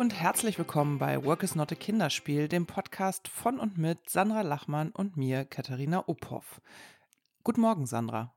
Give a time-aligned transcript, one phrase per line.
[0.00, 4.40] und herzlich willkommen bei Work is Not a Kinderspiel, dem Podcast von und mit Sandra
[4.40, 6.62] Lachmann und mir, Katharina Uphoff.
[7.44, 8.34] Guten Morgen, Sandra.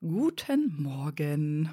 [0.00, 1.68] Guten Morgen.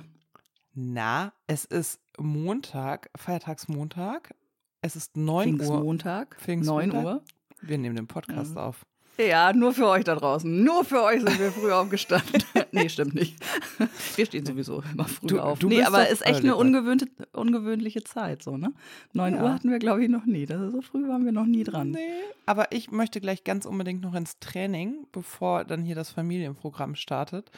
[0.73, 4.35] Na, es ist Montag, Feiertagsmontag.
[4.81, 5.79] Es ist 9 Uhr.
[5.81, 6.93] Montag, Pfingstmontag.
[6.93, 7.23] 9 Uhr.
[7.61, 8.57] Wir nehmen den Podcast Mhm.
[8.57, 8.85] auf.
[9.17, 10.63] Ja, nur für euch da draußen.
[10.63, 12.43] Nur für euch sind wir früh aufgestanden.
[12.71, 13.35] nee, stimmt nicht.
[14.15, 15.59] Wir stehen sowieso immer früh Du- auf.
[15.59, 18.73] du nee, aber doch ist echt eine ungewöhnte, ungewöhnliche Zeit, so, ne?
[19.13, 19.43] 9 Ja.
[19.43, 20.45] Uhr hatten wir, glaube ich, noch nie.
[20.47, 21.91] Das ist so früh waren wir noch nie dran.
[21.91, 21.99] Nee,
[22.47, 27.51] aber ich möchte gleich ganz unbedingt noch ins Training, bevor dann hier das Familienprogramm startet.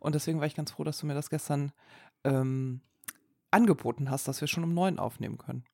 [0.00, 1.70] Und deswegen war ich ganz froh, dass du mir das gestern
[2.24, 2.80] ähm,
[3.52, 5.64] angeboten hast, dass wir schon um neun aufnehmen können.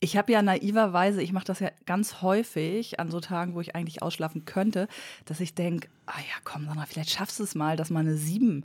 [0.00, 3.74] Ich habe ja naiverweise, ich mache das ja ganz häufig an so Tagen, wo ich
[3.74, 4.88] eigentlich ausschlafen könnte,
[5.24, 8.16] dass ich denke, ah ja, komm, Sandra, vielleicht schaffst du es mal, dass mal eine
[8.16, 8.64] 7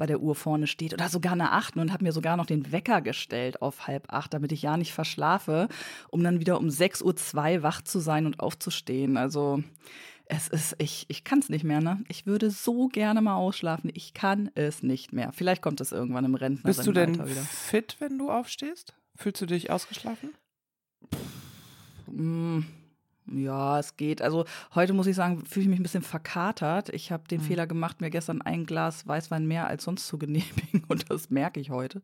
[0.00, 2.72] bei der Uhr vorne steht oder sogar eine 8 und habe mir sogar noch den
[2.72, 5.68] Wecker gestellt auf halb acht, damit ich ja nicht verschlafe,
[6.08, 9.18] um dann wieder um 6.02 Uhr wach zu sein und aufzustehen.
[9.18, 9.62] Also
[10.24, 12.02] es ist, ich, ich kann es nicht mehr, ne?
[12.08, 13.90] Ich würde so gerne mal ausschlafen.
[13.92, 15.32] Ich kann es nicht mehr.
[15.32, 16.68] Vielleicht kommt es irgendwann im Rentner.
[16.68, 17.42] Bist du denn wieder.
[17.42, 18.94] fit, wenn du aufstehst?
[19.16, 20.30] Fühlst du dich ausgeschlafen?
[22.10, 22.64] Mm,
[23.26, 24.22] Ja, es geht.
[24.22, 26.88] Also heute muss ich sagen, fühle ich mich ein bisschen verkatert.
[26.88, 27.44] Ich habe den Mhm.
[27.44, 31.60] Fehler gemacht, mir gestern ein Glas Weißwein mehr als sonst zu genehmigen und das merke
[31.60, 32.02] ich heute.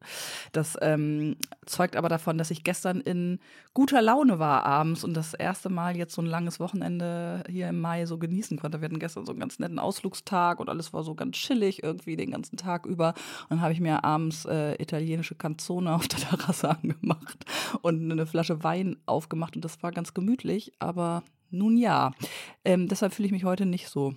[0.53, 3.41] Das ähm, zeugt aber davon, dass ich gestern in
[3.75, 7.80] guter Laune war abends und das erste Mal jetzt so ein langes Wochenende hier im
[7.80, 8.80] Mai so genießen konnte.
[8.80, 12.14] Wir hatten gestern so einen ganz netten Ausflugstag und alles war so ganz chillig irgendwie
[12.17, 13.08] den ganzen Tag über.
[13.48, 17.45] Und dann habe ich mir abends äh, italienische Canzone auf der Terrasse angemacht
[17.83, 21.16] und eine Flasche Wein aufgemacht und das war ganz gemütlich, aber
[21.50, 22.12] nun ja.
[22.64, 24.14] Ähm, deshalb fühle ich mich heute nicht so,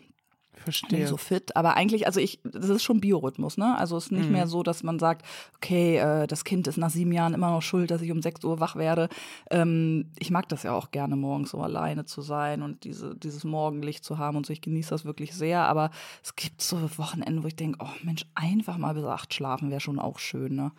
[0.56, 1.00] Verstehe.
[1.00, 1.56] nicht so fit.
[1.56, 3.78] Aber eigentlich, also ich, das ist schon Biorhythmus, ne?
[3.78, 4.34] Also es ist nicht Mhm.
[4.34, 5.26] mehr so, dass man sagt,
[5.56, 8.44] okay, äh, das Kind ist nach sieben Jahren immer noch schuld, dass ich um sechs
[8.44, 9.08] Uhr wach werde.
[9.52, 13.44] Ähm, ich mag das ja auch gerne, morgens so alleine zu sein und diese, dieses
[13.46, 14.52] Morgenlicht zu haben und so.
[14.52, 15.62] Ich genieße das wirklich sehr.
[15.62, 15.92] Aber
[16.24, 19.80] es gibt so Wochenende, wo ich denke, oh Mensch, einfach mal bis acht schlafen wäre
[19.82, 20.72] schon auch schön, ne?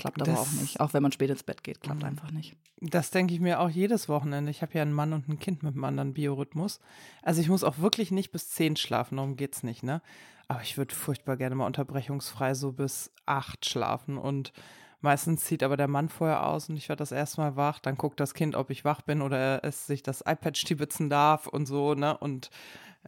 [0.00, 0.80] Klappt aber Das- auch nicht.
[0.80, 2.06] Auch wenn man spät ins Bett geht, klappt Mhm.
[2.08, 2.56] einfach nicht.
[2.80, 4.50] Das denke ich mir auch jedes Wochenende.
[4.50, 6.80] Ich habe ja einen Mann und ein Kind mit einem anderen Biorhythmus.
[7.22, 10.02] Also ich muss auch wirklich nicht bis zehn schlafen, darum geht's nicht, ne?
[10.48, 14.52] Aber ich würde furchtbar gerne mal unterbrechungsfrei so bis acht schlafen und
[15.00, 17.96] meistens zieht aber der Mann vorher aus und ich werde das erste Mal wach, dann
[17.96, 21.66] guckt das Kind, ob ich wach bin oder es sich das iPad stibitzen darf und
[21.66, 22.16] so, ne?
[22.18, 22.50] Und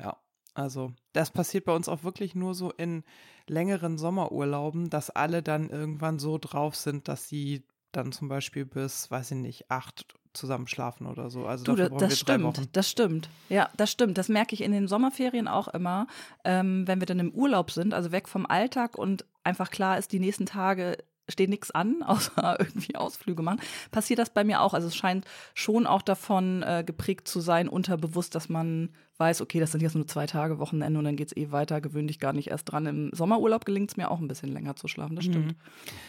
[0.00, 0.16] ja,
[0.54, 3.04] also das passiert bei uns auch wirklich nur so in
[3.46, 9.10] längeren Sommerurlauben, dass alle dann irgendwann so drauf sind, dass sie dann zum Beispiel bis,
[9.10, 11.46] weiß ich nicht, acht zusammen schlafen oder so.
[11.46, 13.28] Also Du, dafür das, das stimmt, das stimmt.
[13.48, 14.16] Ja, das stimmt.
[14.16, 16.06] Das merke ich in den Sommerferien auch immer,
[16.44, 20.12] ähm, wenn wir dann im Urlaub sind, also weg vom Alltag und einfach klar ist,
[20.12, 20.96] die nächsten Tage
[21.28, 23.60] steht nichts an, außer irgendwie Ausflüge machen,
[23.90, 24.74] passiert das bei mir auch.
[24.74, 29.60] Also es scheint schon auch davon äh, geprägt zu sein, unterbewusst, dass man weiß, okay,
[29.60, 32.32] das sind jetzt nur zwei Tage Wochenende und dann geht's eh weiter, gewöhn dich gar
[32.32, 32.86] nicht erst dran.
[32.86, 35.46] Im Sommerurlaub gelingt es mir auch ein bisschen länger zu schlafen, das stimmt.
[35.48, 35.56] Mhm.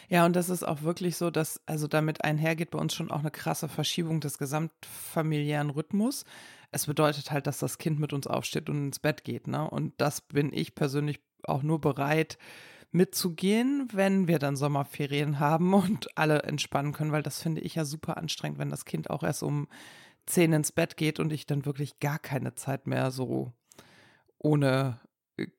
[0.09, 3.19] Ja, und das ist auch wirklich so, dass, also damit einhergeht bei uns schon auch
[3.19, 6.25] eine krasse Verschiebung des gesamtfamiliären Rhythmus.
[6.71, 9.69] Es bedeutet halt, dass das Kind mit uns aufsteht und ins Bett geht, ne?
[9.69, 12.39] Und das bin ich persönlich auch nur bereit
[12.93, 17.85] mitzugehen, wenn wir dann Sommerferien haben und alle entspannen können, weil das finde ich ja
[17.85, 19.67] super anstrengend, wenn das Kind auch erst um
[20.25, 23.51] zehn ins Bett geht und ich dann wirklich gar keine Zeit mehr so
[24.37, 24.99] ohne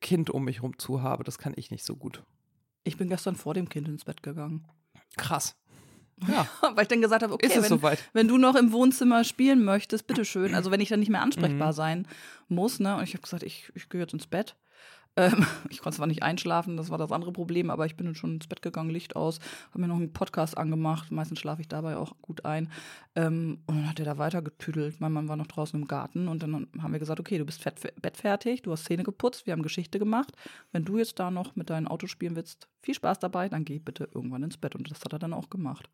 [0.00, 1.24] Kind um mich rum zu habe.
[1.24, 2.22] Das kann ich nicht so gut.
[2.84, 4.66] Ich bin gestern vor dem Kind ins Bett gegangen.
[5.16, 5.56] Krass.
[6.28, 6.46] Ja.
[6.74, 7.98] Weil ich dann gesagt habe, okay, wenn, soweit?
[8.12, 10.54] wenn du noch im Wohnzimmer spielen möchtest, bitteschön.
[10.54, 11.76] Also wenn ich dann nicht mehr ansprechbar Mhm.
[11.76, 12.08] sein
[12.48, 12.96] muss, ne?
[12.96, 14.54] Und ich habe gesagt, ich, ich gehe jetzt ins Bett.
[15.16, 18.14] Ähm, ich konnte zwar nicht einschlafen, das war das andere Problem, aber ich bin dann
[18.14, 19.38] schon ins Bett gegangen, Licht aus,
[19.70, 21.10] habe mir noch einen Podcast angemacht.
[21.10, 22.70] Meistens schlafe ich dabei auch gut ein.
[23.14, 25.00] Ähm, und dann hat er da weitergetüdelt.
[25.00, 27.64] Mein Mann war noch draußen im Garten und dann haben wir gesagt, okay, du bist
[28.00, 30.32] bettfertig, du hast Zähne geputzt, wir haben Geschichte gemacht.
[30.72, 33.78] Wenn du jetzt da noch mit deinem Auto spielen willst, viel Spaß dabei, dann geh
[33.78, 34.74] bitte irgendwann ins Bett.
[34.74, 35.88] Und das hat er dann auch gemacht.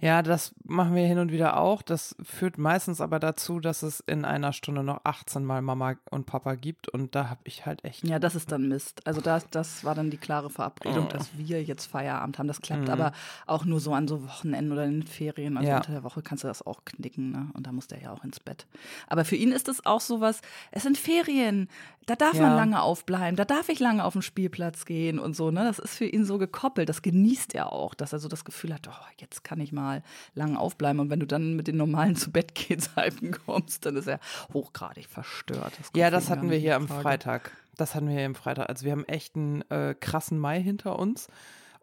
[0.00, 1.82] Ja, das machen wir hin und wieder auch.
[1.82, 6.24] Das führt meistens aber dazu, dass es in einer Stunde noch 18 Mal Mama und
[6.26, 8.06] Papa gibt und da habe ich halt echt.
[8.06, 9.06] Ja, das ist dann Mist.
[9.06, 11.08] Also das, das war dann die klare Verabredung, Oh.
[11.12, 12.46] dass wir jetzt Feierabend haben.
[12.48, 12.90] Das klappt Mhm.
[12.90, 13.12] aber
[13.46, 15.56] auch nur so an so Wochenenden oder in den Ferien.
[15.56, 15.76] Also Ja.
[15.78, 17.50] unter der Woche kannst du das auch knicken, ne?
[17.54, 18.66] Und da muss der ja auch ins Bett.
[19.08, 20.40] Aber für ihn ist es auch sowas,
[20.70, 21.68] es sind Ferien,
[22.06, 22.42] da darf Ja.
[22.42, 25.64] man lange aufbleiben, da darf ich lange auf den Spielplatz gehen und so, ne?
[25.64, 26.88] Das ist für ihn so gekoppelt.
[26.88, 30.02] Das genießt er auch, dass er so das Gefühl hat, oh, jetzt kann ich mal
[30.34, 31.00] lange aufbleiben.
[31.00, 34.20] Und wenn du dann mit den normalen zu Bett Zeiten kommst, dann ist er
[34.52, 35.72] hochgradig verstört.
[35.84, 37.02] kommt Ja, das hatten wir hier am Frage.
[37.02, 37.50] Freitag.
[37.76, 38.68] Das hatten wir hier am Freitag.
[38.68, 41.28] Also wir haben echt einen äh, krassen Mai hinter uns.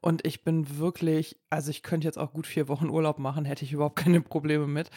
[0.02, 3.64] Und ich bin wirklich, also ich könnte jetzt auch gut vier Wochen Urlaub machen, hätte
[3.64, 4.90] ich überhaupt keine Probleme mit.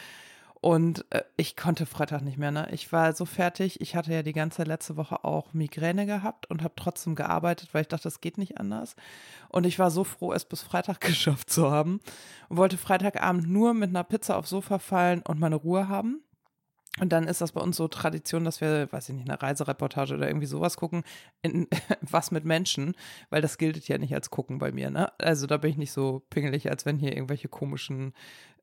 [0.59, 2.67] Und äh, ich konnte Freitag nicht mehr, ne?
[2.71, 3.79] Ich war so fertig.
[3.79, 7.81] Ich hatte ja die ganze letzte Woche auch Migräne gehabt und habe trotzdem gearbeitet, weil
[7.81, 8.95] ich dachte, das geht nicht anders.
[9.49, 11.99] Und ich war so froh, es bis Freitag geschafft zu haben.
[12.49, 16.21] Und wollte Freitagabend nur mit einer Pizza aufs Sofa fallen und meine Ruhe haben.
[16.99, 20.15] Und dann ist das bei uns so Tradition, dass wir, weiß ich nicht, eine Reisereportage
[20.15, 21.03] oder irgendwie sowas gucken,
[21.43, 21.67] in,
[22.01, 22.95] was mit Menschen,
[23.29, 25.11] weil das gilt ja nicht als gucken bei mir, ne?
[25.19, 28.13] Also da bin ich nicht so pingelig, als wenn hier irgendwelche komischen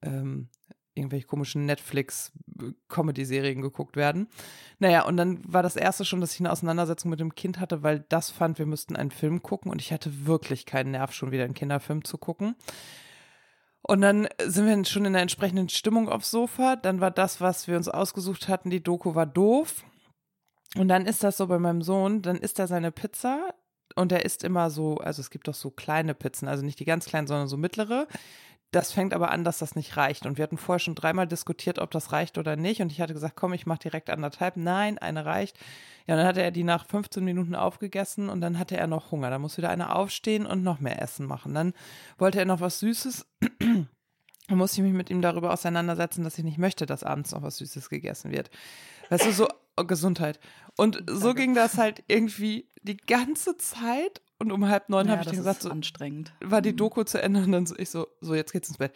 [0.03, 0.49] ähm,
[0.95, 4.29] irgendwelche komischen Netflix-Comedy-Serien geguckt werden.
[4.79, 7.83] Naja, und dann war das erste schon, dass ich eine Auseinandersetzung mit dem Kind hatte,
[7.83, 11.33] weil das fand, wir müssten einen Film gucken und ich hatte wirklich keinen Nerv, schon
[11.33, 12.55] wieder einen Kinderfilm zu gucken.
[13.87, 16.77] Und dann sind wir schon in der entsprechenden Stimmung aufs Sofa.
[16.77, 19.85] Dann war das, was wir uns ausgesucht hatten, die Doku war doof.
[20.77, 23.55] Und dann ist das so bei meinem Sohn, dann isst er seine Pizza
[23.95, 26.85] und er isst immer so, also es gibt doch so kleine Pizzen, also nicht die
[26.85, 28.09] ganz kleinen, sondern so mittlere.
[28.75, 30.27] Das fängt aber an, dass das nicht reicht.
[30.27, 32.83] Und wir hatten vorher schon dreimal diskutiert, ob das reicht oder nicht.
[32.83, 34.57] Und ich hatte gesagt, komm, ich mache direkt anderthalb.
[34.57, 35.57] Nein, eine reicht.
[36.09, 39.13] Ja, und dann hatte er die nach 15 Minuten aufgegessen und dann hatte er noch
[39.13, 39.31] Hunger.
[39.31, 41.55] Da muss wieder einer aufstehen und noch mehr Essen machen.
[41.55, 41.73] Dann
[42.19, 43.27] wollte er noch was Süßes.
[44.47, 47.41] Dann musste ich mich mit ihm darüber auseinandersetzen, dass ich nicht möchte, dass abends noch
[47.41, 48.51] was Süßes gegessen wird.
[49.09, 49.49] Weißt du, so
[49.79, 50.39] oh, Gesundheit.
[50.77, 55.23] Und so ging das halt irgendwie die ganze Zeit und um halb neun ja, habe
[55.23, 56.35] ich dann gesagt, so, anstrengend.
[56.41, 56.77] war die mhm.
[56.77, 58.93] Doku zu Ende und dann so, ich so, so, jetzt geht's ins Bett.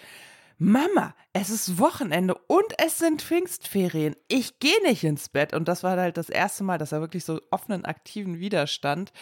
[0.61, 4.17] Mama, es ist Wochenende und es sind Pfingstferien.
[4.27, 5.55] Ich gehe nicht ins Bett.
[5.55, 9.13] Und das war halt das erste Mal, dass er wirklich so offenen, aktiven Widerstand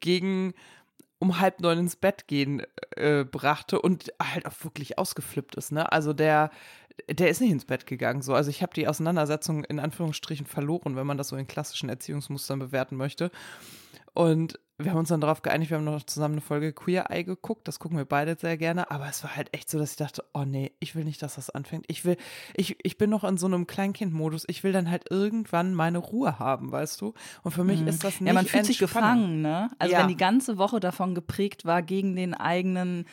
[0.00, 0.54] gegen
[1.18, 2.62] um halb neun ins Bett gehen
[2.96, 5.72] äh, brachte und halt auch wirklich ausgeflippt ist.
[5.72, 5.90] Ne?
[5.90, 6.50] Also der,
[7.08, 8.22] der ist nicht ins Bett gegangen.
[8.22, 8.34] So.
[8.34, 12.58] Also ich habe die Auseinandersetzung in Anführungsstrichen verloren, wenn man das so in klassischen Erziehungsmustern
[12.58, 13.30] bewerten möchte.
[14.14, 17.24] Und wir haben uns dann darauf geeinigt, wir haben noch zusammen eine Folge Queer Eye
[17.24, 19.96] geguckt, das gucken wir beide sehr gerne, aber es war halt echt so, dass ich
[19.96, 21.86] dachte, oh nee, ich will nicht, dass das anfängt.
[21.88, 22.16] Ich will,
[22.54, 26.38] ich, ich bin noch in so einem Kleinkindmodus, ich will dann halt irgendwann meine Ruhe
[26.38, 27.14] haben, weißt du?
[27.42, 27.88] Und für mich mhm.
[27.88, 29.70] ist das nicht Ja, man fühlt sich gefangen, ne?
[29.78, 30.00] Also ja.
[30.00, 33.06] wenn die ganze Woche davon geprägt war, gegen den eigenen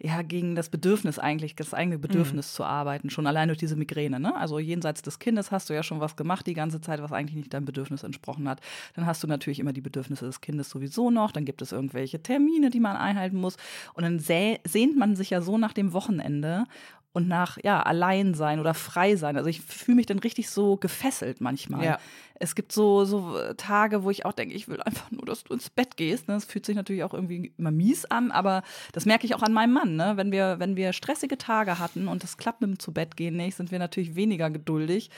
[0.00, 2.56] ja, gegen das Bedürfnis eigentlich, das eigene Bedürfnis mhm.
[2.56, 4.20] zu arbeiten, schon allein durch diese Migräne.
[4.20, 4.34] Ne?
[4.36, 7.34] Also jenseits des Kindes hast du ja schon was gemacht die ganze Zeit, was eigentlich
[7.34, 8.60] nicht deinem Bedürfnis entsprochen hat.
[8.94, 11.32] Dann hast du natürlich immer die Bedürfnisse des Kindes sowieso noch.
[11.32, 13.56] Dann gibt es irgendwelche Termine, die man einhalten muss.
[13.94, 16.66] Und dann sehnt man sich ja so nach dem Wochenende
[17.12, 19.36] und nach ja allein sein oder frei sein.
[19.36, 21.84] Also ich fühle mich dann richtig so gefesselt manchmal.
[21.84, 21.98] Ja.
[22.34, 25.54] Es gibt so so Tage, wo ich auch denke, ich will einfach nur, dass du
[25.54, 26.28] ins Bett gehst.
[26.28, 26.34] Ne?
[26.34, 28.62] Das fühlt sich natürlich auch irgendwie immer mies an, aber
[28.92, 29.96] das merke ich auch an meinem Mann.
[29.96, 30.12] Ne?
[30.16, 33.36] Wenn wir wenn wir stressige Tage hatten und das klappt mit dem zu Bett gehen
[33.36, 35.10] nicht, sind wir natürlich weniger geduldig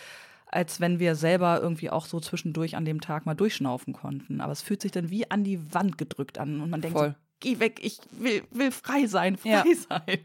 [0.52, 4.40] als wenn wir selber irgendwie auch so zwischendurch an dem Tag mal durchschnaufen konnten.
[4.40, 7.10] Aber es fühlt sich dann wie an die Wand gedrückt an und man denkt, Voll.
[7.10, 9.64] So, geh weg, ich will, will frei sein, frei ja.
[9.88, 10.18] sein.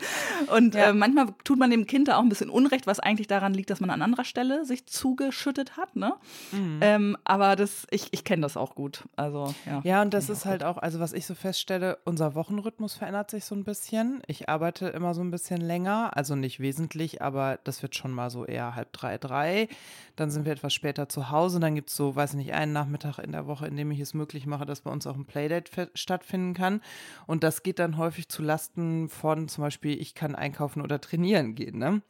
[0.56, 0.90] Und ja.
[0.90, 3.70] äh, manchmal tut man dem Kind da auch ein bisschen Unrecht, was eigentlich daran liegt,
[3.70, 6.14] dass man an anderer Stelle sich zugeschüttet hat, ne?
[6.52, 6.80] Mhm.
[6.82, 9.04] Ähm, aber das, ich, ich kenne das auch gut.
[9.16, 9.82] Also, ja.
[9.84, 13.46] Ja, und das ist halt auch, also was ich so feststelle, unser Wochenrhythmus verändert sich
[13.46, 14.22] so ein bisschen.
[14.28, 18.30] Ich arbeite immer so ein bisschen länger, also nicht wesentlich, aber das wird schon mal
[18.30, 19.68] so eher halb drei, drei.
[20.16, 21.60] Dann sind wir etwas später zu Hause.
[21.60, 24.14] Dann gibt es so, weiß nicht, einen Nachmittag in der Woche, in dem ich es
[24.14, 26.82] möglich mache, dass bei uns auch ein Playdate stattfinden kann.
[27.28, 31.56] Und das geht dann häufig zu Lasten von zum Beispiel, ich kann einkaufen oder trainieren
[31.56, 31.78] gehen.
[31.78, 32.02] Ne?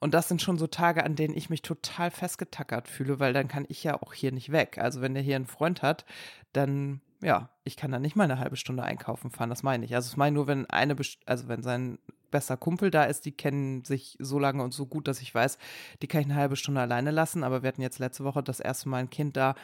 [0.00, 3.48] Und das sind schon so Tage, an denen ich mich total festgetackert fühle, weil dann
[3.48, 4.78] kann ich ja auch hier nicht weg.
[4.78, 6.04] Also wenn der hier einen Freund hat,
[6.52, 9.94] dann ja, ich kann dann nicht mal eine halbe Stunde einkaufen fahren, das meine ich.
[9.94, 11.98] Also ich meine nur, wenn eine, also wenn sein
[12.32, 15.58] bester Kumpel da ist, die kennen sich so lange und so gut, dass ich weiß,
[16.02, 17.44] die kann ich eine halbe Stunde alleine lassen.
[17.44, 19.54] Aber wir hatten jetzt letzte Woche das erste Mal ein Kind da,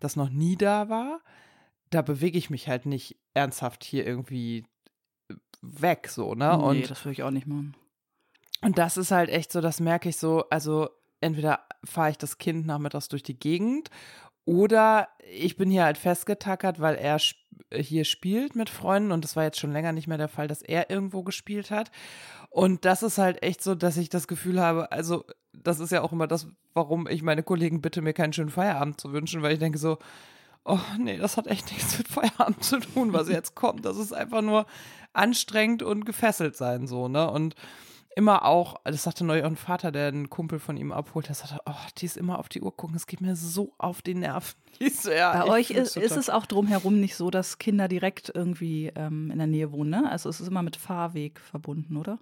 [0.00, 1.20] das noch nie da war
[1.94, 4.66] da bewege ich mich halt nicht ernsthaft hier irgendwie
[5.62, 6.56] weg, so, ne?
[6.56, 7.74] Nee, und das würde ich auch nicht machen.
[8.62, 10.88] Und das ist halt echt so, das merke ich so, also
[11.20, 13.90] entweder fahre ich das Kind nachmittags durch die Gegend
[14.46, 17.18] oder ich bin hier halt festgetackert, weil er
[17.74, 20.62] hier spielt mit Freunden und das war jetzt schon länger nicht mehr der Fall, dass
[20.62, 21.90] er irgendwo gespielt hat.
[22.50, 26.02] Und das ist halt echt so, dass ich das Gefühl habe, also das ist ja
[26.02, 29.52] auch immer das, warum ich meine Kollegen bitte, mir keinen schönen Feierabend zu wünschen, weil
[29.52, 29.98] ich denke so,
[30.64, 33.84] oh nee, das hat echt nichts mit Feierabend zu tun, was jetzt kommt.
[33.84, 34.66] Das ist einfach nur
[35.12, 37.30] anstrengend und gefesselt sein, so, ne?
[37.30, 37.54] Und
[38.16, 41.58] immer auch, das sagte auch ein Vater, der einen Kumpel von ihm abholt, der sagte,
[41.66, 44.54] oh, die ist immer auf die Uhr gucken, es geht mir so auf die Nerven.
[44.90, 48.92] So, ja, Bei euch ist, ist es auch drumherum nicht so, dass Kinder direkt irgendwie
[48.94, 50.10] ähm, in der Nähe wohnen, ne?
[50.10, 52.18] Also es ist immer mit Fahrweg verbunden, oder?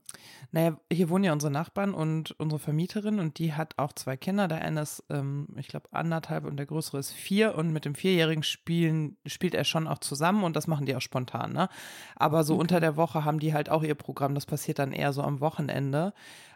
[0.50, 4.48] Naja, hier wohnen ja unsere Nachbarn und unsere Vermieterin und die hat auch zwei Kinder.
[4.48, 7.94] Der eine ist, ähm, ich glaube, anderthalb und der größere ist vier und mit dem
[7.94, 11.68] Vierjährigen spielen, spielt er schon auch zusammen und das machen die auch spontan, ne?
[12.16, 12.62] Aber so okay.
[12.62, 15.40] unter der Woche haben die halt auch ihr Programm, das passiert dann eher so am
[15.40, 16.12] Wochenende.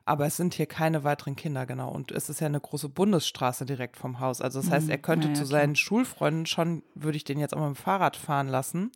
[0.08, 1.90] Aber es sind hier keine weiteren Kinder, genau.
[1.90, 4.40] Und es ist ja eine große Bundesstraße direkt vom Haus.
[4.40, 4.92] Also das heißt, mhm.
[4.92, 5.84] er könnte ja, ja, zu seinen klar.
[5.84, 8.92] Schulfreunden schon, würde ich den jetzt auch mal mit dem Fahrrad fahren lassen.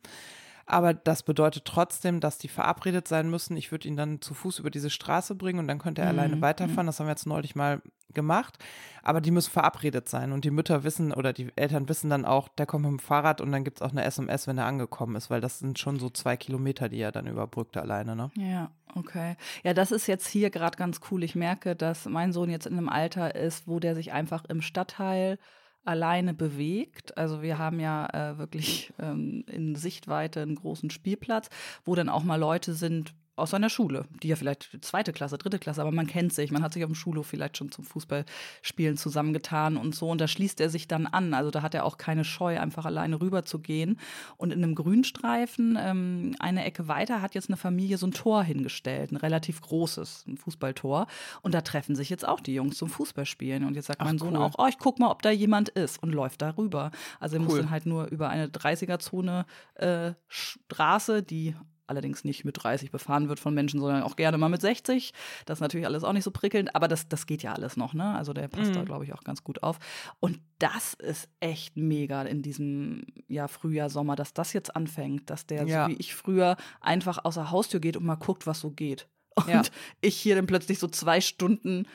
[0.70, 3.56] Aber das bedeutet trotzdem, dass die verabredet sein müssen.
[3.56, 6.18] Ich würde ihn dann zu Fuß über diese Straße bringen und dann könnte er mhm.
[6.18, 6.86] alleine weiterfahren.
[6.86, 7.82] Das haben wir jetzt neulich mal
[8.14, 8.56] gemacht.
[9.02, 10.30] Aber die müssen verabredet sein.
[10.30, 13.40] Und die Mütter wissen oder die Eltern wissen dann auch, der kommt mit dem Fahrrad
[13.40, 15.98] und dann gibt es auch eine SMS, wenn er angekommen ist, weil das sind schon
[15.98, 18.14] so zwei Kilometer, die er dann überbrückt alleine.
[18.14, 18.30] Ne?
[18.36, 19.36] Ja, okay.
[19.64, 21.24] Ja, das ist jetzt hier gerade ganz cool.
[21.24, 24.62] Ich merke, dass mein Sohn jetzt in einem Alter ist, wo der sich einfach im
[24.62, 25.36] Stadtteil
[25.84, 27.16] alleine bewegt.
[27.16, 31.48] Also wir haben ja äh, wirklich ähm, in Sichtweite einen großen Spielplatz,
[31.84, 35.58] wo dann auch mal Leute sind, aus seiner Schule, die ja vielleicht zweite Klasse, dritte
[35.58, 38.96] Klasse, aber man kennt sich, man hat sich auf dem Schulhof vielleicht schon zum Fußballspielen
[38.96, 41.34] zusammengetan und so und da schließt er sich dann an.
[41.34, 43.98] Also da hat er auch keine Scheu, einfach alleine rüber zu gehen.
[44.36, 48.42] Und in einem Grünstreifen, ähm, eine Ecke weiter, hat jetzt eine Familie so ein Tor
[48.42, 51.06] hingestellt, ein relativ großes, ein Fußballtor.
[51.42, 53.64] Und da treffen sich jetzt auch die Jungs zum Fußballspielen.
[53.64, 54.42] Und jetzt sagt Ach, mein Sohn cool.
[54.42, 56.90] auch, oh, ich guck mal, ob da jemand ist und läuft da rüber.
[57.18, 57.46] Also er cool.
[57.46, 61.54] muss dann halt nur über eine 30er-Zone äh, Straße, die
[61.90, 65.12] allerdings nicht mit 30 befahren wird von Menschen, sondern auch gerne mal mit 60.
[65.44, 67.92] Das ist natürlich alles auch nicht so prickelnd, aber das, das geht ja alles noch,
[67.92, 68.14] ne?
[68.14, 68.74] Also der passt mhm.
[68.74, 69.78] da, glaube ich, auch ganz gut auf.
[70.20, 75.46] Und das ist echt mega in diesem ja, Frühjahr, Sommer, dass das jetzt anfängt, dass
[75.46, 75.84] der, ja.
[75.84, 79.08] so wie ich früher, einfach außer Haustür geht und mal guckt, was so geht.
[79.34, 79.62] Und ja.
[80.00, 81.86] ich hier dann plötzlich so zwei Stunden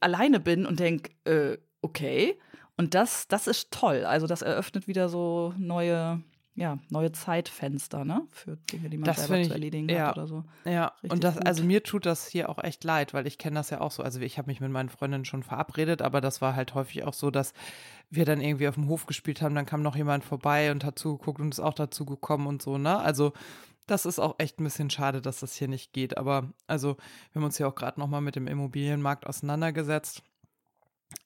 [0.00, 2.38] alleine bin und denke, äh, okay.
[2.76, 4.04] Und das, das ist toll.
[4.04, 6.22] Also das eröffnet wieder so neue
[6.56, 8.26] ja, neue Zeitfenster, ne?
[8.30, 10.44] Für Dinge, die man das selber ich, zu erledigen ja, hat oder so.
[10.64, 13.56] Ja, Richtig und das, also mir tut das hier auch echt leid, weil ich kenne
[13.56, 14.02] das ja auch so.
[14.02, 17.12] Also ich habe mich mit meinen Freundinnen schon verabredet, aber das war halt häufig auch
[17.12, 17.52] so, dass
[18.08, 20.98] wir dann irgendwie auf dem Hof gespielt haben, dann kam noch jemand vorbei und hat
[20.98, 22.98] zugeguckt und ist auch dazu gekommen und so, ne?
[22.98, 23.34] Also
[23.86, 26.18] das ist auch echt ein bisschen schade, dass das hier nicht geht.
[26.18, 26.96] Aber also,
[27.32, 30.22] wir haben uns ja auch gerade nochmal mit dem Immobilienmarkt auseinandergesetzt.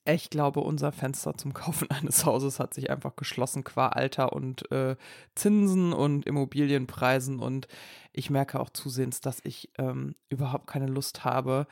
[0.05, 4.71] Ich glaube, unser Fenster zum Kaufen eines Hauses hat sich einfach geschlossen qua Alter und
[4.73, 4.97] äh,
[5.35, 7.39] Zinsen und Immobilienpreisen.
[7.39, 7.69] Und
[8.13, 11.67] ich merke auch zusehends, dass ich ähm, überhaupt keine Lust habe,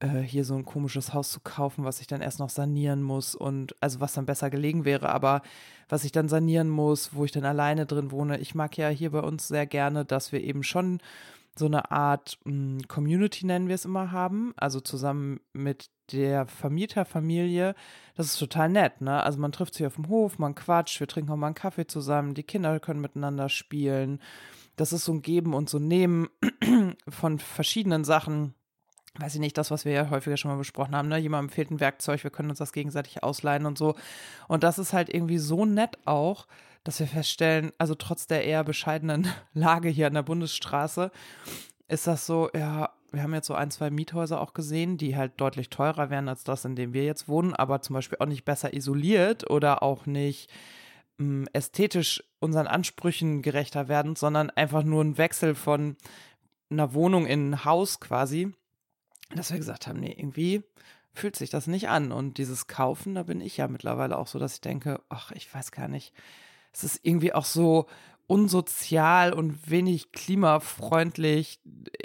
[0.00, 3.34] äh, hier so ein komisches Haus zu kaufen, was ich dann erst noch sanieren muss
[3.34, 5.42] und also was dann besser gelegen wäre, aber
[5.88, 8.38] was ich dann sanieren muss, wo ich dann alleine drin wohne.
[8.38, 11.00] Ich mag ja hier bei uns sehr gerne, dass wir eben schon
[11.58, 16.46] so eine Art mh, hm, Community nennen wir es immer haben, also zusammen mit der
[16.46, 17.74] Vermieterfamilie.
[18.14, 19.22] Das ist total nett, ne?
[19.22, 21.86] Also man trifft sich auf dem Hof, man quatscht, wir trinken auch mal einen Kaffee
[21.86, 24.20] zusammen, die Kinder können miteinander spielen.
[24.76, 26.28] Das ist so ein Geben und so Nehmen
[27.08, 28.54] von verschiedenen Sachen.
[29.18, 31.18] Weiß ich nicht, das, was wir ja häufiger schon mal besprochen haben, ne?
[31.18, 33.96] Jemandem fehlt ein Werkzeug, wir können uns das gegenseitig ausleihen und so.
[34.46, 36.46] Und das ist halt irgendwie so nett auch,
[36.88, 41.10] dass wir feststellen, also trotz der eher bescheidenen Lage hier an der Bundesstraße,
[41.86, 45.38] ist das so, ja, wir haben jetzt so ein, zwei Miethäuser auch gesehen, die halt
[45.38, 48.46] deutlich teurer wären als das, in dem wir jetzt wohnen, aber zum Beispiel auch nicht
[48.46, 50.50] besser isoliert oder auch nicht
[51.18, 55.94] mh, hm, ästhetisch unseren Ansprüchen gerechter werden, sondern einfach nur ein Wechsel von
[56.70, 58.54] einer Wohnung in ein Haus quasi,
[59.34, 60.62] dass wir gesagt haben, nee, irgendwie
[61.12, 62.12] fühlt sich das nicht an.
[62.12, 65.52] Und dieses Kaufen, da bin ich ja mittlerweile auch so, dass ich denke, ach, ich
[65.52, 66.14] weiß gar nicht,
[66.72, 67.86] es ist irgendwie auch so
[68.26, 71.60] unsozial und wenig klimafreundlich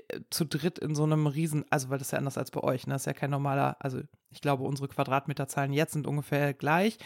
[0.10, 2.62] äh, zu dritt in so einem Riesen, also weil das ist ja anders als bei
[2.62, 2.94] euch, ne?
[2.94, 4.00] Das ist ja kein normaler, also
[4.34, 6.98] ich glaube, unsere Quadratmeterzahlen jetzt sind ungefähr gleich.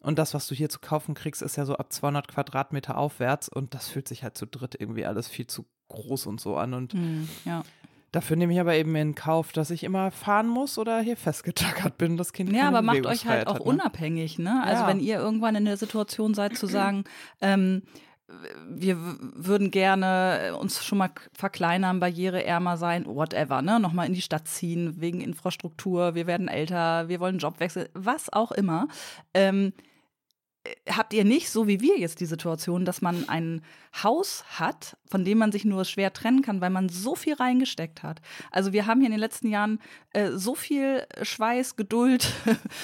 [0.00, 3.48] Und das, was du hier zu kaufen kriegst, ist ja so ab 200 Quadratmeter aufwärts.
[3.48, 6.74] Und das fühlt sich halt zu dritt irgendwie alles viel zu groß und so an.
[6.74, 7.62] Und mm, ja.
[8.14, 11.98] Dafür nehme ich aber eben in Kauf, dass ich immer fahren muss oder hier festgetackert
[11.98, 12.16] bin.
[12.16, 13.72] Das Kind Ja, aber macht euch halt auch hat, ne?
[13.72, 14.62] unabhängig, ne?
[14.62, 14.88] Also ja.
[14.88, 17.02] wenn ihr irgendwann in der Situation seid zu sagen,
[17.40, 17.82] ähm,
[18.68, 18.96] wir
[19.34, 23.80] würden gerne uns schon mal verkleinern, barriereärmer sein, whatever, ne?
[23.80, 28.52] Nochmal in die Stadt ziehen, wegen Infrastruktur, wir werden älter, wir wollen Jobwechsel, was auch
[28.52, 28.86] immer.
[29.34, 29.72] Ähm,
[30.88, 33.62] habt ihr nicht, so wie wir jetzt die Situation, dass man ein
[34.02, 38.02] Haus hat, von dem man sich nur schwer trennen kann, weil man so viel reingesteckt
[38.02, 38.20] hat.
[38.50, 39.78] Also wir haben hier in den letzten Jahren
[40.12, 42.32] äh, so viel Schweiß, Geduld,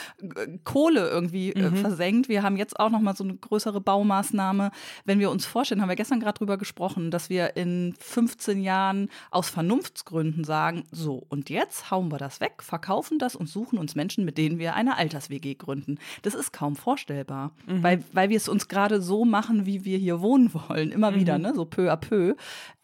[0.65, 1.77] Kohle irgendwie äh, mhm.
[1.77, 2.29] versenkt.
[2.29, 4.71] Wir haben jetzt auch noch mal so eine größere Baumaßnahme.
[5.05, 9.09] Wenn wir uns vorstellen, haben wir gestern gerade drüber gesprochen, dass wir in 15 Jahren
[9.31, 13.95] aus Vernunftsgründen sagen, so und jetzt hauen wir das weg, verkaufen das und suchen uns
[13.95, 15.99] Menschen, mit denen wir eine Alters-WG gründen.
[16.23, 17.83] Das ist kaum vorstellbar mhm.
[17.83, 21.17] weil, weil wir es uns gerade so machen, wie wir hier wohnen wollen, immer mhm.
[21.17, 21.55] wieder, ne?
[21.55, 22.35] so peu à peu.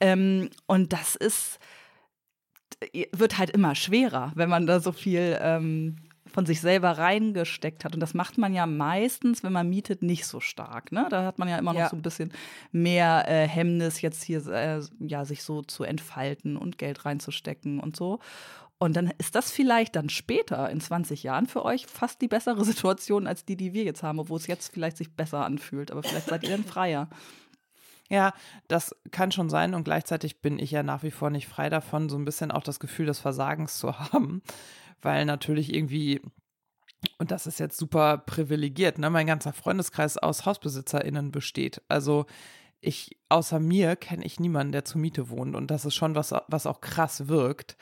[0.01, 1.59] Ähm, und das ist,
[3.13, 5.97] wird halt immer schwerer, wenn man da so viel ähm,
[6.37, 7.95] von sich selber reingesteckt hat.
[7.95, 10.93] Und das macht man ja meistens, wenn man mietet, nicht so stark.
[10.93, 11.07] Ne?
[11.09, 11.89] Da hat man ja immer noch ja.
[11.89, 12.33] so ein bisschen
[12.73, 17.97] mehr äh, Hemmnis, jetzt hier äh, ja, sich so zu entfalten und Geld reinzustecken und
[17.97, 18.19] so.
[18.79, 22.65] Und dann ist das vielleicht dann später in 20 Jahren für euch fast die bessere
[22.65, 25.91] Situation als die, die wir jetzt haben, wo es jetzt vielleicht sich besser anfühlt.
[25.91, 27.09] Aber vielleicht seid ihr dann freier.
[28.09, 28.35] Ja,
[28.69, 32.09] das kann schon sein und gleichzeitig bin ich ja nach wie vor nicht frei davon,
[32.09, 34.43] so ein bisschen auch das Gefühl des Versagens zu haben,
[35.03, 36.21] weil natürlich irgendwie,
[37.19, 41.83] und das ist jetzt super privilegiert, ne, mein ganzer Freundeskreis aus HausbesitzerInnen besteht.
[41.89, 42.27] Also
[42.81, 46.33] ich, außer mir kenne ich niemanden, der zur Miete wohnt und das ist schon was,
[46.47, 47.77] was auch krass wirkt.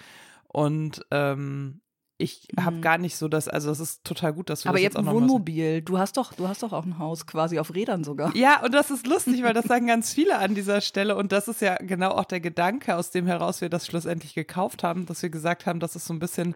[0.55, 1.81] Und ähm,
[2.17, 2.81] ich habe mhm.
[2.81, 5.01] gar nicht so das, also das ist total gut, dass du Aber das jetzt auch
[5.01, 8.35] ein Wohnmobil, du hast doch, du hast doch auch ein Haus quasi auf Rädern sogar.
[8.37, 11.49] Ja, und das ist lustig, weil das sagen ganz viele an dieser Stelle und das
[11.49, 15.23] ist ja genau auch der Gedanke, aus dem heraus wir das schlussendlich gekauft haben, dass
[15.23, 16.55] wir gesagt haben, das ist so ein bisschen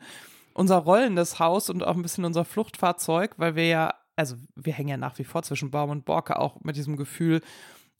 [0.54, 4.90] unser rollendes Haus und auch ein bisschen unser Fluchtfahrzeug, weil wir ja, also wir hängen
[4.90, 7.40] ja nach wie vor zwischen Baum und Borke auch mit diesem Gefühl,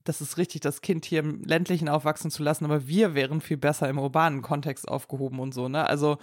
[0.08, 3.58] das ist richtig, das Kind hier im ländlichen aufwachsen zu lassen, aber wir wären viel
[3.58, 5.86] besser im urbanen Kontext aufgehoben und so, ne?
[5.86, 6.16] Also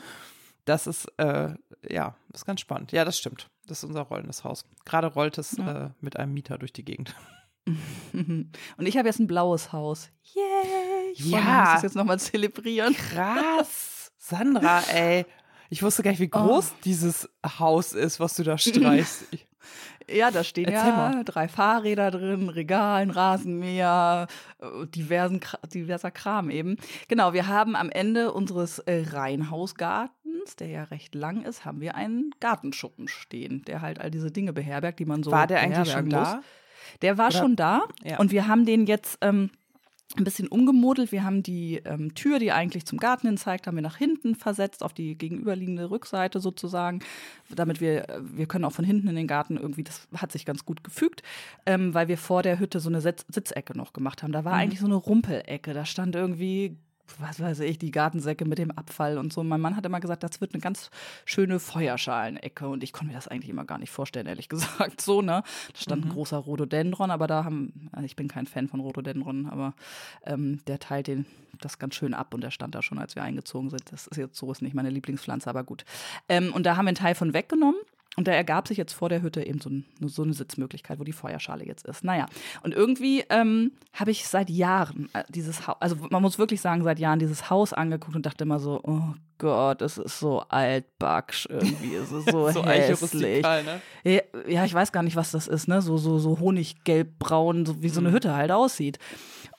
[0.65, 1.53] das ist, äh,
[1.87, 2.91] ja, das ist ganz spannend.
[2.91, 3.51] Ja, das stimmt.
[3.67, 4.65] Das ist unser rollendes Haus.
[4.85, 5.85] Gerade rollt es ja.
[5.85, 7.15] äh, mit einem Mieter durch die Gegend.
[8.13, 10.09] Und ich habe jetzt ein blaues Haus.
[10.33, 11.11] Yay!
[11.13, 11.73] Ich ja.
[11.73, 12.95] das jetzt nochmal zelebrieren.
[12.95, 14.11] Krass.
[14.17, 15.25] Sandra, ey.
[15.69, 16.77] Ich wusste gar nicht, wie groß oh.
[16.83, 17.29] dieses
[17.59, 19.25] Haus ist, was du da streichst.
[20.07, 21.23] Ja, da stehen Erzähl ja mal.
[21.23, 24.27] drei Fahrräder drin, Regal, ein Rasenmäher,
[24.59, 25.41] äh, diversen,
[25.73, 26.77] diverser Kram eben.
[27.07, 31.95] Genau, wir haben am Ende unseres äh, Reihenhausgartens, der ja recht lang ist, haben wir
[31.95, 35.91] einen Gartenschuppen stehen, der halt all diese Dinge beherbergt, die man so War der eigentlich
[35.91, 36.13] schon muss.
[36.13, 36.41] da?
[37.01, 37.37] Der war Oder?
[37.39, 38.19] schon da ja.
[38.19, 39.49] und wir haben den jetzt ähm,
[40.17, 41.11] ein bisschen umgemodelt.
[41.11, 44.35] Wir haben die ähm, Tür, die eigentlich zum Garten hin zeigt, haben wir nach hinten
[44.35, 46.99] versetzt, auf die gegenüberliegende Rückseite sozusagen,
[47.53, 50.45] damit wir, äh, wir können auch von hinten in den Garten irgendwie, das hat sich
[50.45, 51.23] ganz gut gefügt,
[51.65, 54.31] ähm, weil wir vor der Hütte so eine Sitz Sitzecke noch gemacht haben.
[54.31, 54.59] Da war mhm.
[54.59, 56.77] eigentlich so eine Rumpelecke, da stand irgendwie
[57.19, 59.43] was weiß ich, die Gartensäcke mit dem Abfall und so.
[59.43, 60.89] Mein Mann hat immer gesagt, das wird eine ganz
[61.25, 65.01] schöne Feuerschalenecke und ich konnte mir das eigentlich immer gar nicht vorstellen, ehrlich gesagt.
[65.01, 65.43] So, ne?
[65.73, 66.11] Da stand mhm.
[66.11, 69.73] ein großer Rhododendron, aber da haben, also ich bin kein Fan von Rhododendron, aber
[70.25, 71.25] ähm, der teilt den,
[71.61, 73.91] das ganz schön ab und der stand da schon, als wir eingezogen sind.
[73.91, 75.85] Das ist jetzt so, ist nicht meine Lieblingspflanze, aber gut.
[76.29, 77.79] Ähm, und da haben wir einen Teil von weggenommen
[78.15, 81.03] und da ergab sich jetzt vor der Hütte eben so, ein, so, eine Sitzmöglichkeit, wo
[81.03, 82.03] die Feuerschale jetzt ist.
[82.03, 82.27] Naja,
[82.63, 86.83] und irgendwie ähm, habe ich seit Jahren äh, dieses Haus, also man muss wirklich sagen,
[86.83, 91.47] seit Jahren dieses Haus angeguckt und dachte immer so, oh Gott, es ist so altbacksch
[91.49, 93.43] irgendwie, es ist so, so hässlich.
[93.43, 93.81] Ne?
[94.03, 95.81] Ja, ja, ich weiß gar nicht, was das ist, ne?
[95.81, 98.13] So, so, so honiggelbbraun, so wie so eine mhm.
[98.13, 98.97] Hütte halt aussieht.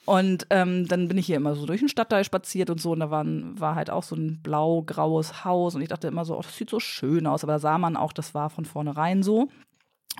[0.07, 2.91] Und ähm, dann bin ich hier immer so durch den Stadtteil spaziert und so.
[2.91, 5.75] Und da waren, war halt auch so ein blau-graues Haus.
[5.75, 7.43] Und ich dachte immer so, oh, das sieht so schön aus.
[7.43, 9.49] Aber da sah man auch, das war von vornherein so.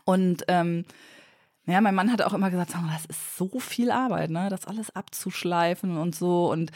[0.04, 0.84] Und ähm,
[1.66, 4.50] ja, mein Mann hat auch immer gesagt, das ist so viel Arbeit, ne?
[4.50, 6.52] Das alles abzuschleifen und so.
[6.52, 6.74] Und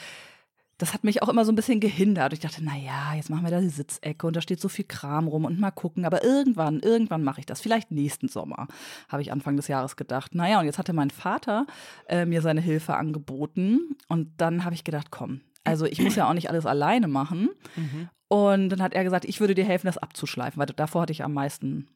[0.81, 2.33] das hat mich auch immer so ein bisschen gehindert.
[2.33, 4.85] Ich dachte, na ja, jetzt machen wir da die Sitzecke und da steht so viel
[4.85, 6.05] Kram rum und mal gucken.
[6.05, 7.61] Aber irgendwann, irgendwann mache ich das.
[7.61, 8.67] Vielleicht nächsten Sommer,
[9.07, 10.33] habe ich Anfang des Jahres gedacht.
[10.33, 11.67] Naja, und jetzt hatte mein Vater
[12.07, 13.95] äh, mir seine Hilfe angeboten.
[14.07, 17.49] Und dann habe ich gedacht, komm, also ich muss ja auch nicht alles alleine machen.
[17.75, 18.09] Mhm.
[18.27, 21.23] Und dann hat er gesagt, ich würde dir helfen, das abzuschleifen, weil davor hatte ich
[21.23, 21.89] am meisten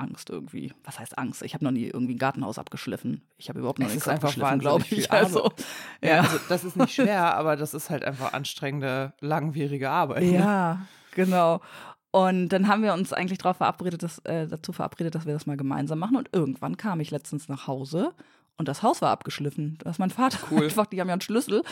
[0.00, 0.72] Angst irgendwie.
[0.84, 1.42] Was heißt Angst?
[1.42, 3.22] Ich habe noch nie irgendwie ein Gartenhaus abgeschliffen.
[3.36, 5.10] Ich habe überhaupt noch nichts abgeschliffen, glaube ich.
[5.20, 5.50] Also,
[6.02, 6.20] ja.
[6.20, 10.22] also, das ist nicht schwer, aber das ist halt einfach anstrengende, langwierige Arbeit.
[10.22, 10.34] Ne?
[10.34, 11.60] Ja, genau.
[12.12, 15.46] Und dann haben wir uns eigentlich darauf verabredet, dass, äh, dazu verabredet, dass wir das
[15.46, 16.16] mal gemeinsam machen.
[16.16, 18.12] Und irgendwann kam ich letztens nach Hause
[18.60, 19.78] und das Haus war abgeschliffen.
[19.82, 20.64] Das ist mein Vater cool.
[20.64, 21.62] einfach, die haben ja einen Schlüssel.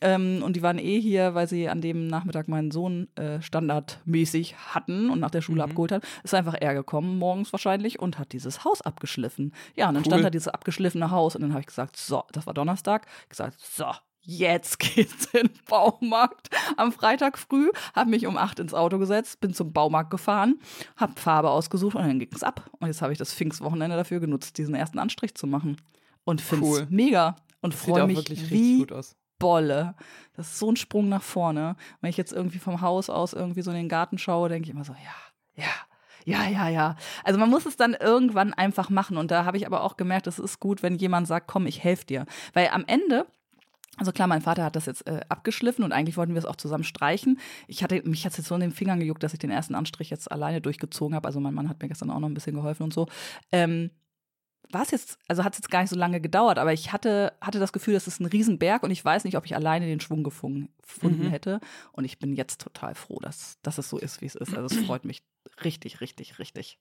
[0.00, 4.56] Ähm, und die waren eh hier, weil sie an dem Nachmittag meinen Sohn äh, standardmäßig
[4.74, 5.70] hatten und nach der Schule mhm.
[5.70, 6.02] abgeholt hat.
[6.24, 9.54] Ist einfach er gekommen, morgens wahrscheinlich, und hat dieses Haus abgeschliffen.
[9.76, 10.10] Ja, und dann cool.
[10.10, 13.28] stand da dieses abgeschliffene Haus und dann habe ich gesagt, so, das war Donnerstag, ich
[13.30, 13.86] gesagt, so,
[14.22, 16.50] jetzt geht's in den Baumarkt.
[16.76, 20.58] Am Freitag früh habe mich um acht ins Auto gesetzt, bin zum Baumarkt gefahren,
[20.96, 22.68] habe Farbe ausgesucht und dann ging's ab.
[22.78, 25.76] Und jetzt habe ich das Pfingstwochenende dafür genutzt, diesen ersten Anstrich zu machen.
[26.24, 26.86] Und finde es Cool.
[26.90, 29.16] mega und freue mich wirklich wie gut aus.
[29.38, 29.94] Bolle.
[30.34, 31.76] Das ist so ein Sprung nach vorne.
[32.00, 34.74] Wenn ich jetzt irgendwie vom Haus aus irgendwie so in den Garten schaue, denke ich
[34.74, 35.70] immer so, ja, ja,
[36.24, 36.96] ja, ja, ja.
[37.24, 39.16] Also man muss es dann irgendwann einfach machen.
[39.16, 41.82] Und da habe ich aber auch gemerkt, es ist gut, wenn jemand sagt, komm, ich
[41.82, 42.26] helfe dir.
[42.52, 43.26] Weil am Ende
[43.98, 46.56] also klar, mein Vater hat das jetzt äh, abgeschliffen und eigentlich wollten wir es auch
[46.56, 47.38] zusammen streichen.
[47.68, 49.74] Ich hatte, mich hat es jetzt so in den Fingern gejuckt, dass ich den ersten
[49.74, 51.28] Anstrich jetzt alleine durchgezogen habe.
[51.28, 53.06] Also mein Mann hat mir gestern auch noch ein bisschen geholfen und so.
[53.52, 53.90] Ähm,
[54.70, 57.32] war es jetzt, also hat es jetzt gar nicht so lange gedauert, aber ich hatte,
[57.40, 60.00] hatte das Gefühl, das ist ein Riesenberg und ich weiß nicht, ob ich alleine den
[60.00, 61.30] Schwung gefunden, gefunden Mhm.
[61.30, 61.60] hätte.
[61.92, 64.54] Und ich bin jetzt total froh, dass, dass es so ist, wie es ist.
[64.54, 65.22] Also es freut mich
[65.64, 66.78] richtig, richtig, richtig.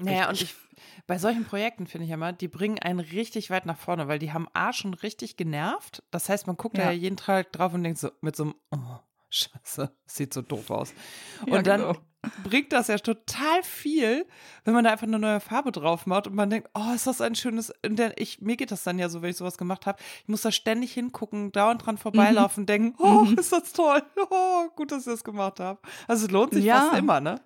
[0.00, 0.54] Naja, und Richtig.
[0.76, 4.20] ich, bei solchen Projekten finde ich immer, die bringen einen richtig weit nach vorne, weil
[4.20, 6.04] die haben A schon richtig genervt.
[6.12, 6.84] Das heißt, man guckt Ja.
[6.84, 8.98] da ja jeden Tag drauf und denkt so mit so einem, oh,
[9.30, 10.94] scheiße, sieht so doof aus.
[11.42, 11.96] Und Ja, dann genau.
[12.42, 14.26] Bringt das ja total viel,
[14.64, 17.20] wenn man da einfach eine neue Farbe drauf macht und man denkt, oh, ist das
[17.20, 19.86] ein schönes, und dann, ich, mir geht das dann ja so, wenn ich sowas gemacht
[19.86, 23.38] habe, ich muss da ständig hingucken, dauernd dran vorbeilaufen, denken, oh, Mhm.
[23.38, 25.80] ist das toll, oh, gut, dass ich das gemacht habe.
[26.08, 26.80] Also es lohnt sich Ja.
[26.80, 27.40] fast immer, ne?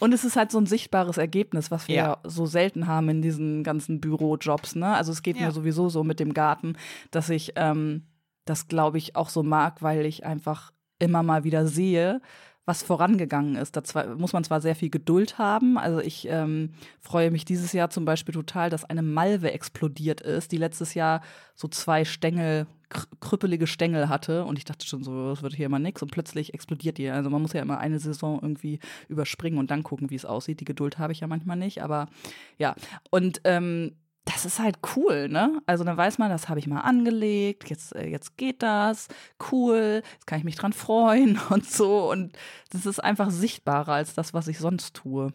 [0.00, 2.18] Und es ist halt so ein sichtbares Ergebnis, was wir Ja.
[2.24, 4.74] so selten haben in diesen ganzen Bürojobs.
[4.74, 4.86] Ne?
[4.94, 5.46] Also es geht Ja.
[5.46, 6.76] mir sowieso so mit dem Garten,
[7.10, 8.06] dass ich ähm,
[8.46, 12.20] das, glaube ich, auch so mag, weil ich einfach immer mal wieder sehe,
[12.66, 13.76] was vorangegangen ist.
[13.76, 13.82] Da
[14.16, 15.76] muss man zwar sehr viel Geduld haben.
[15.76, 20.52] Also ich ähm, freue mich dieses Jahr zum Beispiel total, dass eine Malve explodiert ist,
[20.52, 21.20] die letztes Jahr
[21.54, 24.44] so zwei Stängel, kr krüppelige Stängel hatte.
[24.44, 26.02] Und ich dachte schon so, das wird hier immer nix.
[26.02, 27.10] Und plötzlich explodiert die.
[27.10, 30.60] Also man muss ja immer eine Saison irgendwie überspringen und dann gucken, wie es aussieht.
[30.60, 31.82] Die Geduld habe ich ja manchmal nicht.
[31.82, 32.08] Aber
[32.56, 32.74] ja.
[33.10, 33.92] Und ähm,
[34.24, 35.60] das ist halt cool, ne?
[35.66, 39.08] Also dann weiß man, das habe ich mal angelegt, jetzt, äh, jetzt geht das,
[39.52, 42.10] cool, jetzt kann ich mich dran freuen und so.
[42.10, 42.36] Und
[42.70, 45.32] das ist einfach sichtbarer als das, was ich sonst tue.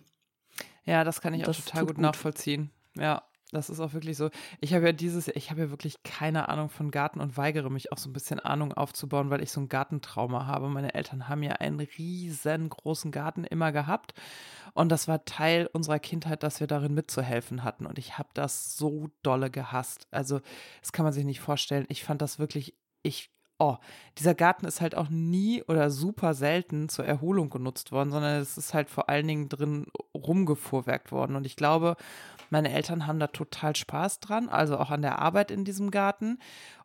[0.86, 2.04] Ja, das kann ich auch Das total tut gut, gut.
[2.04, 2.72] nachvollziehen.
[2.96, 3.22] Ja,
[3.52, 4.30] das ist auch wirklich so.
[4.60, 7.92] Ich habe ja dieses, ich habe ja wirklich keine Ahnung von Garten und weigere mich
[7.92, 10.68] auch so ein bisschen Ahnung aufzubauen, weil ich so ein Gartentrauma habe.
[10.70, 14.14] Meine Eltern haben ja einen riesengroßen Garten immer gehabt
[14.74, 18.76] und das war Teil unserer Kindheit, dass wir darin mitzuhelfen hatten und ich habe das
[18.78, 20.08] so dolle gehasst.
[20.12, 20.40] Also,
[20.82, 21.86] das kann man sich nicht vorstellen.
[21.90, 23.76] Ich fand das wirklich, ich Oh,
[24.18, 28.58] dieser Garten ist halt auch nie oder super selten zur Erholung genutzt worden, sondern es
[28.58, 31.36] ist halt vor allen Dingen drin rumgefuhrwerkt worden.
[31.36, 31.98] Und ich glaube,
[32.50, 36.40] meine Eltern haben da total Spaß dran, also auch an der Arbeit in diesem Garten.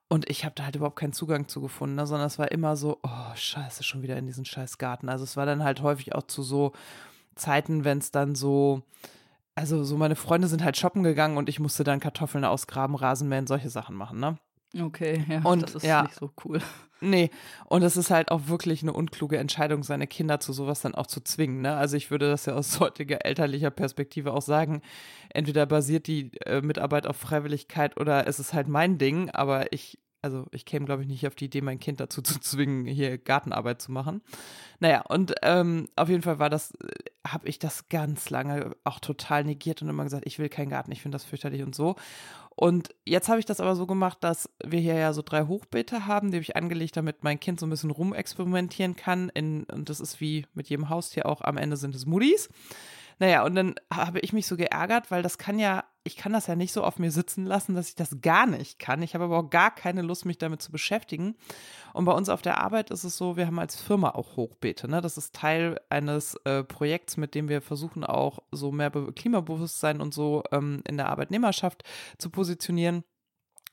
[0.09, 2.77] Und ich habe da halt überhaupt keinen Zugang zu gefunden, ne, sondern es war immer
[2.77, 5.09] so, oh, scheiße, schon wieder in diesen scheiß Garten.
[5.09, 6.73] Also es war dann halt häufig auch zu so
[7.37, 8.83] Zeiten, wenn es dann so,
[9.55, 13.47] also so meine Freunde sind halt shoppen gegangen und ich musste dann Kartoffeln ausgraben, Rasenmähen,
[13.47, 14.39] solche Sachen machen, ne?
[14.81, 16.03] Okay, ja, Und, das ist ja.
[16.03, 16.61] nicht so cool.
[17.01, 17.31] Nee,
[17.67, 21.07] und es ist halt auch wirklich eine unkluge Entscheidung, seine Kinder zu sowas dann auch
[21.07, 21.61] zu zwingen.
[21.61, 21.77] Ne?
[21.77, 24.81] Also ich würde das ja aus heutiger elterlicher Perspektive auch sagen.
[25.29, 29.99] Entweder basiert die äh, Mitarbeit auf Freiwilligkeit oder es ist halt mein Ding, aber ich,
[30.25, 33.19] also ich käme, glaube ich, nicht auf die Idee, mein Kind dazu zu zwingen, hier
[33.19, 34.23] Gartenarbeit zu machen.
[34.81, 36.73] Naja, und ähm, auf jeden Fall war das,
[37.27, 40.91] habe ich das ganz lange auch total negiert und immer gesagt, ich will keinen Garten,
[40.93, 41.97] ich finde das fürchterlich und so.
[42.57, 46.07] Und jetzt habe ich das aber so gemacht, dass wir hier ja so drei Hochbeete
[46.07, 49.29] haben, die habe ich angelegt, damit mein Kind so ein bisschen rumexperimentieren kann.
[49.29, 52.49] In, und das ist wie mit jedem Haustier auch, am Ende sind es Moody's.
[53.19, 56.47] Naja, und dann habe ich mich so geärgert, weil das kann ja, ich kann das
[56.47, 59.03] ja nicht so auf mir sitzen lassen, dass ich das gar nicht kann.
[59.03, 61.37] Ich habe aber auch gar keine Lust, mich damit zu beschäftigen.
[61.93, 64.89] Und bei uns auf der Arbeit ist es so, wir haben als Firma auch Hochbeete.
[64.89, 65.01] Ne?
[65.01, 70.01] Das ist Teil eines äh, Projekts, mit dem wir versuchen auch so mehr Be Klimabewusstsein
[70.01, 71.85] und so ähm, in der Arbeitnehmerschaft
[72.19, 73.05] zu positionieren.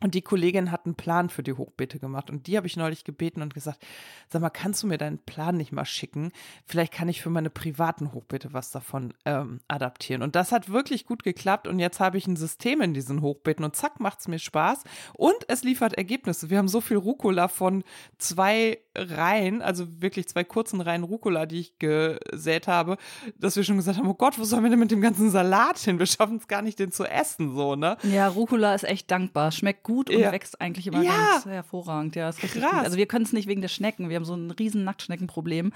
[0.03, 2.31] Und die Kollegin hat einen Plan für die Hochbeete gemacht.
[2.31, 3.85] Und die habe ich neulich gebeten und gesagt,
[4.29, 6.31] sag mal, kannst du mir deinen Plan nicht mal schicken?
[6.65, 10.23] Vielleicht kann ich für meine privaten Hochbeete was davon ähm, adaptieren.
[10.23, 11.67] Und das hat wirklich gut geklappt.
[11.67, 14.83] Und jetzt habe ich ein System in diesen Hochbeeten und zack, macht es mir Spaß.
[15.13, 16.49] Und es liefert Ergebnisse.
[16.49, 17.83] Wir haben so viel Rucola von
[18.17, 22.97] zwei Reihen, also wirklich zwei kurzen Reihen Rucola, die ich gesät habe,
[23.37, 25.77] dass wir schon gesagt haben, oh Gott, wo sollen wir denn mit dem ganzen Salat
[25.77, 25.99] hin?
[25.99, 27.97] Wir schaffen es gar nicht, den zu essen, so, ne?
[28.03, 29.51] Ja, Rucola ist echt dankbar.
[29.51, 30.31] Schmeckt gut und Ja.
[30.31, 31.11] wächst eigentlich immer Ja.
[31.33, 32.15] ganz hervorragend.
[32.15, 32.71] Ja, ist richtig Krass.
[32.71, 32.83] gut.
[32.85, 34.09] Also wir können es nicht wegen der Schnecken.
[34.09, 35.71] Wir haben so ein riesen Nacktschneckenproblem.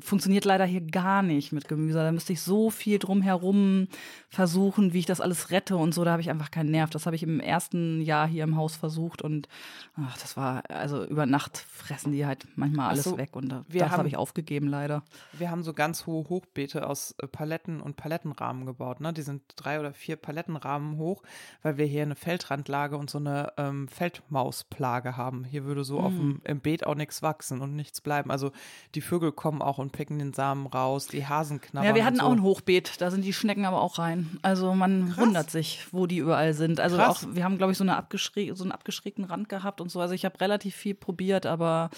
[0.00, 1.98] Funktioniert leider hier gar nicht mit Gemüse.
[1.98, 3.88] Da müsste ich so viel drumherum
[4.28, 6.04] versuchen, wie ich das alles rette und so.
[6.04, 6.90] Da habe ich einfach keinen Nerv.
[6.90, 9.48] Das habe ich im ersten Jahr hier im Haus versucht und
[9.96, 13.80] ach, das war, also über Nacht fressen die halt manchmal alles so, weg und wir
[13.82, 15.02] das habe ich aufgegeben leider.
[15.32, 19.00] Wir haben so ganz hohe Hochbeete aus äh, Paletten und Palettenrahmen gebaut.
[19.00, 19.12] Ne?
[19.12, 21.22] Die sind drei oder vier Palettenrahmen hoch,
[21.62, 25.44] weil wir hier eine Feldrandlage und so eine ähm, Feldmausplage haben.
[25.44, 28.30] Hier würde so auf dem, im Beet auch nichts wachsen und nichts bleiben.
[28.30, 28.52] Also
[28.94, 31.88] die Vögel kommen auch und picken den Samen raus, die Hasen knabbern.
[31.88, 32.22] Ja, wir hatten so.
[32.22, 34.38] auch ein Hochbeet, da sind die Schnecken aber auch rein.
[34.42, 35.18] Also man Krass.
[35.18, 36.80] wundert sich, wo die überall sind.
[36.80, 37.24] Also Krass.
[37.24, 40.00] auch, wir haben, glaube ich, so, eine abgeschräg so einen abgeschrägten Rand gehabt und so.
[40.00, 41.90] Also ich habe relativ viel probiert, aber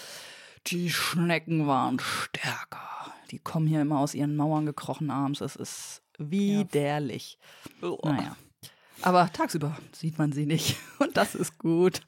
[0.67, 2.79] die Schnecken waren stärker.
[3.29, 5.41] Die kommen hier immer aus ihren Mauern gekrochen abends.
[5.41, 7.37] Es ist widerlich.
[7.81, 8.35] Naja.
[9.01, 10.77] Aber tagsüber sieht man sie nicht.
[10.99, 12.01] Und das ist gut.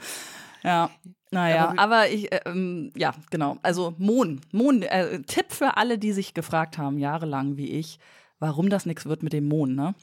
[0.64, 0.90] Ja,
[1.32, 3.58] naja, Aber ich, äh, ähm, ja, genau.
[3.64, 8.00] Also Mohn, Mohn, äh, Tipp für alle, die sich gefragt haben, jahrelang wie ich,
[8.40, 9.96] warum das nichts wird mit dem Mohn, ne?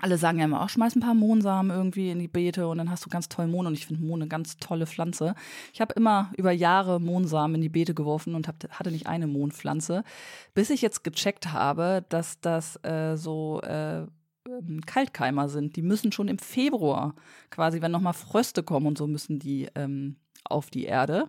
[0.00, 2.90] Alle sagen ja immer, auch schmeiß ein paar Mohnsamen irgendwie in die Beete und dann
[2.90, 5.34] hast du ganz toll Mohn und ich finde Mohn eine ganz tolle Pflanze.
[5.72, 9.26] Ich habe immer über Jahre Mohnsamen in die Beete geworfen und hab, hatte nicht eine
[9.26, 10.04] Mohnpflanze,
[10.52, 14.06] bis ich jetzt gecheckt habe, dass das äh, so äh,
[14.46, 15.76] ähm, Kaltkeimer sind.
[15.76, 17.14] Die müssen schon im Februar
[17.50, 21.26] quasi, wenn nochmal Fröste kommen und so, müssen die ähm, auf die Erde.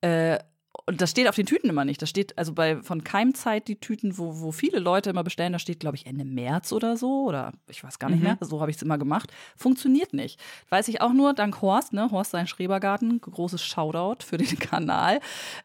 [0.00, 0.38] Äh,
[0.86, 2.00] und das steht auf den Tüten immer nicht.
[2.00, 5.58] Das steht also bei von Keimzeit die Tüten, wo, wo viele Leute immer bestellen, da
[5.58, 7.24] steht, glaube ich, Ende März oder so.
[7.26, 8.24] Oder ich weiß gar nicht Mhm.
[8.24, 8.38] mehr.
[8.40, 9.32] So habe ich es immer gemacht.
[9.56, 10.40] Funktioniert nicht.
[10.68, 12.10] Weiß ich auch nur, dank Horst, ne?
[12.12, 15.18] Horst sein Schrebergarten, großes Shoutout für den Kanal,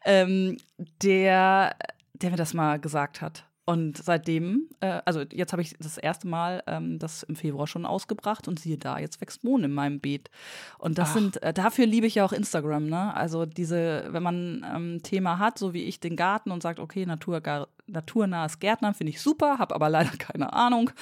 [0.04, 0.56] ähm,
[1.02, 1.76] der,
[2.14, 3.44] der mir das mal gesagt hat.
[3.68, 7.84] Und seitdem, äh, also jetzt habe ich das erste Mal ähm, das im Februar schon
[7.84, 10.30] ausgebracht und siehe da, jetzt wächst Mohn in meinem Beet.
[10.78, 11.14] Und das Ach.
[11.14, 13.12] sind, äh, dafür liebe ich ja auch Instagram, ne?
[13.14, 16.78] Also diese, wenn man ähm, ein Thema hat, so wie ich den Garten und sagt,
[16.78, 20.92] okay, Naturgar naturnahes Gärtnern finde ich super, habe aber leider keine Ahnung,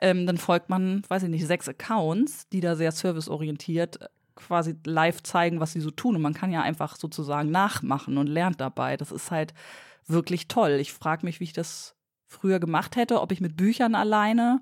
[0.00, 4.06] ähm, dann folgt man, weiß ich nicht, sechs Accounts, die da sehr serviceorientiert äh,
[4.36, 6.14] quasi live zeigen, was sie so tun.
[6.14, 8.96] Und man kann ja einfach sozusagen nachmachen und lernt dabei.
[8.96, 9.54] Das ist halt
[10.06, 10.78] wirklich toll.
[10.80, 11.96] Ich frage mich, wie ich das
[12.32, 14.60] früher gemacht hätte, ob ich mit Büchern alleine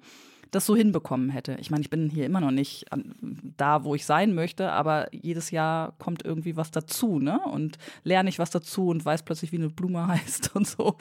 [0.50, 1.56] das so hinbekommen hätte.
[1.61, 3.14] Ich meine, ich bin hier immer noch nicht an,
[3.56, 7.38] da, wo ich sein möchte, aber jedes Jahr kommt irgendwie was dazu, ne?
[7.52, 10.96] Und lerne ich was dazu und weiß plötzlich, wie eine Blume heißt und so.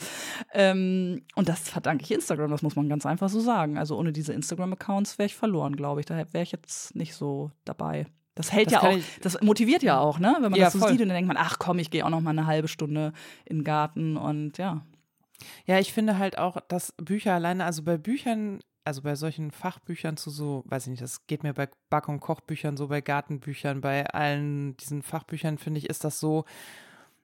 [0.54, 3.80] Ähm, und das verdanke ich Instagram, das muss man ganz einfach so sagen.
[3.80, 6.06] Also ohne diese Instagram-Accounts wäre ich verloren, glaube ich.
[6.06, 8.06] Da wäre ich jetzt nicht so dabei.
[8.36, 10.36] Das hält Das ja auch, das motiviert ja auch, ne?
[10.42, 10.92] Wenn man Ja, das so voll.
[10.92, 13.14] sieht und dann denkt man, ach komm, ich gehe auch noch mal eine halbe Stunde
[13.46, 14.86] in den Garten und ja.
[15.66, 20.18] Ja, ich finde halt auch, dass Bücher alleine, also bei Büchern, also bei solchen Fachbüchern
[20.18, 23.82] zu so, weiß ich nicht, das geht mir bei Back- und Kochbüchern so, bei Gartenbüchern,
[23.82, 26.46] bei allen diesen Fachbüchern, finde ich, ist das so,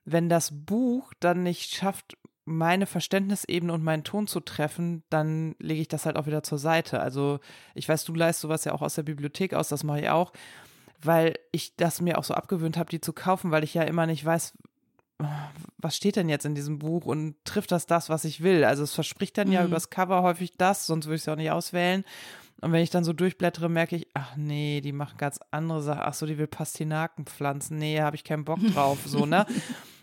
[0.06, 5.82] wenn das Buch dann nicht schafft, meine Verständnisebene und meinen Ton zu treffen, dann lege
[5.82, 7.00] ich das halt auch wieder zur Seite.
[7.00, 7.40] Also
[7.74, 10.32] ich weiß, du leist sowas ja auch aus der Bibliothek aus, das mache ich auch,
[11.02, 14.06] weil ich das mir auch so abgewöhnt habe, die zu kaufen, weil ich ja immer
[14.06, 14.54] nicht weiß,
[15.78, 18.66] was steht denn jetzt in diesem Buch und trifft das das, was ich will?
[18.66, 19.68] Also es verspricht dann ja Mhm.
[19.68, 22.04] übers Cover häufig das, sonst würde ich es ja auch nicht auswählen.
[22.62, 26.02] Und wenn ich dann so durchblättere, merke ich, ach nee, die machen ganz andere Sachen.
[26.04, 27.78] Ach so, die will Pastinaken pflanzen.
[27.78, 29.46] Nee, habe ich keinen Bock drauf, so, ne?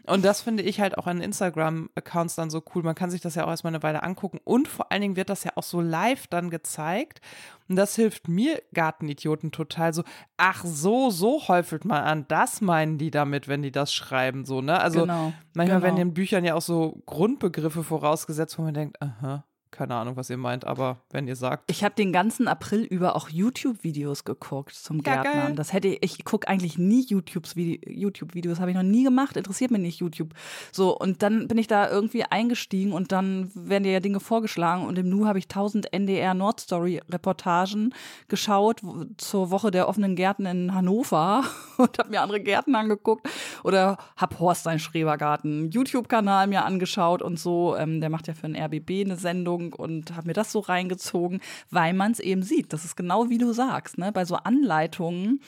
[0.07, 2.83] Und das finde ich halt auch an Instagram-Accounts dann so cool.
[2.83, 4.41] Man kann sich das ja auch erstmal eine Weile angucken.
[4.43, 7.21] Und vor allen Dingen wird das ja auch so live dann gezeigt.
[7.69, 10.03] Und das hilft mir Gartenidioten total so.
[10.37, 12.25] Ach so, so häufelt man an.
[12.29, 14.81] Das meinen die damit, wenn die das schreiben, so, ne?
[14.81, 15.33] Also genau.
[15.55, 15.83] manchmal genau.
[15.95, 20.31] werden in Büchern ja auch so Grundbegriffe vorausgesetzt, wo man denkt, aha, keine Ahnung, was
[20.31, 21.71] ihr meint, aber wenn ihr sagt.
[21.71, 25.47] Ich habe den ganzen April über auch YouTube-Videos geguckt zum Ja, Gärtnern.
[25.47, 25.55] geil.
[25.57, 29.81] Das hätte ich, ich gucke eigentlich nie YouTube-Videos, habe ich noch nie gemacht, interessiert mich
[29.81, 30.35] nicht YouTube.
[30.71, 34.85] So, und dann bin ich da irgendwie eingestiegen und dann werden dir ja Dinge vorgeschlagen
[34.85, 37.95] und im Nu habe ich 1000 NDR Nordstory-Reportagen
[38.29, 38.81] geschaut
[39.17, 41.45] zur Woche der offenen Gärten in Hannover
[41.79, 43.29] und habe mir andere Gärten angeguckt
[43.65, 47.77] oder habe Horst seinen Schrebergarten YouTube-Kanal mir angeschaut und so.
[47.77, 51.41] Ähm, der macht ja für den RBB eine Sendung und habe mir das so reingezogen,
[51.71, 52.73] weil man es eben sieht.
[52.73, 54.13] Das ist genau wie du sagst, ne?
[54.13, 55.41] Bei so Anleitungen,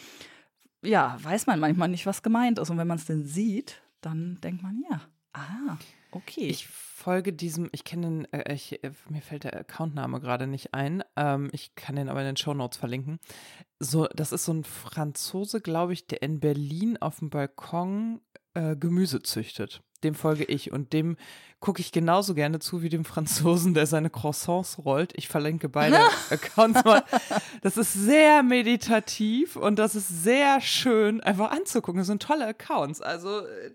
[0.82, 2.70] ja, weiß man manchmal nicht, was gemeint ist.
[2.70, 5.00] Und wenn man es denn sieht, dann denkt man, ja,
[5.32, 5.78] ah,
[6.10, 6.46] okay.
[6.46, 10.74] Ich folge diesem, ich kenne den, äh, ich, äh, mir fällt der Accountname gerade nicht
[10.74, 11.02] ein.
[11.16, 13.18] Ähm, ich kann den aber in den Shownotes verlinken.
[13.78, 18.20] So, das ist so ein Franzose, glaube ich, der in Berlin auf dem Balkon
[18.54, 19.82] äh, Gemüse züchtet.
[20.04, 21.16] Dem folge ich und dem
[21.64, 25.12] gucke ich genauso gerne zu wie dem Franzosen, der seine Croissants rollt.
[25.16, 25.98] Ich verlinke beide
[26.30, 27.02] Accounts mal.
[27.62, 31.98] Das ist sehr meditativ und das ist sehr schön einfach anzugucken.
[31.98, 33.00] Das sind tolle Accounts.
[33.00, 33.70] Also äh,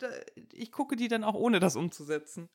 [0.54, 2.48] ich gucke die dann auch ohne das umzusetzen.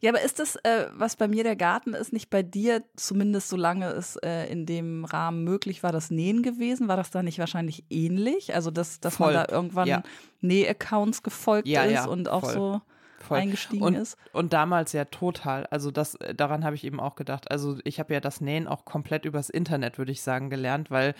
[0.00, 3.48] Ja, aber ist das, äh, was bei mir der Garten ist, nicht bei dir, zumindest
[3.48, 6.88] solange es äh, in dem Rahmen möglich war, das Nähen gewesen?
[6.88, 8.54] War das da nicht wahrscheinlich ähnlich?
[8.54, 10.02] Also, dass, dass man da irgendwann ja.
[10.40, 12.52] Näh-Accounts gefolgt Ja, ist ja, und auch voll.
[12.52, 12.80] so.
[13.24, 13.38] Voll.
[13.38, 14.18] eingestiegen und, ist.
[14.32, 15.64] Und damals ja total.
[15.66, 17.50] Also das, äh, daran habe ich eben auch gedacht.
[17.50, 21.14] Also ich habe ja das Nähen auch komplett übers Internet, würde ich sagen, gelernt, weil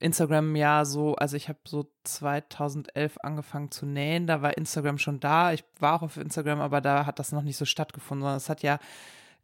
[0.00, 5.20] Instagram ja so, also ich habe so 2011 angefangen zu nähen, da war Instagram schon
[5.20, 5.52] da.
[5.52, 8.48] Ich war auch auf Instagram, aber da hat das noch nicht so stattgefunden, sondern es
[8.48, 8.78] hat ja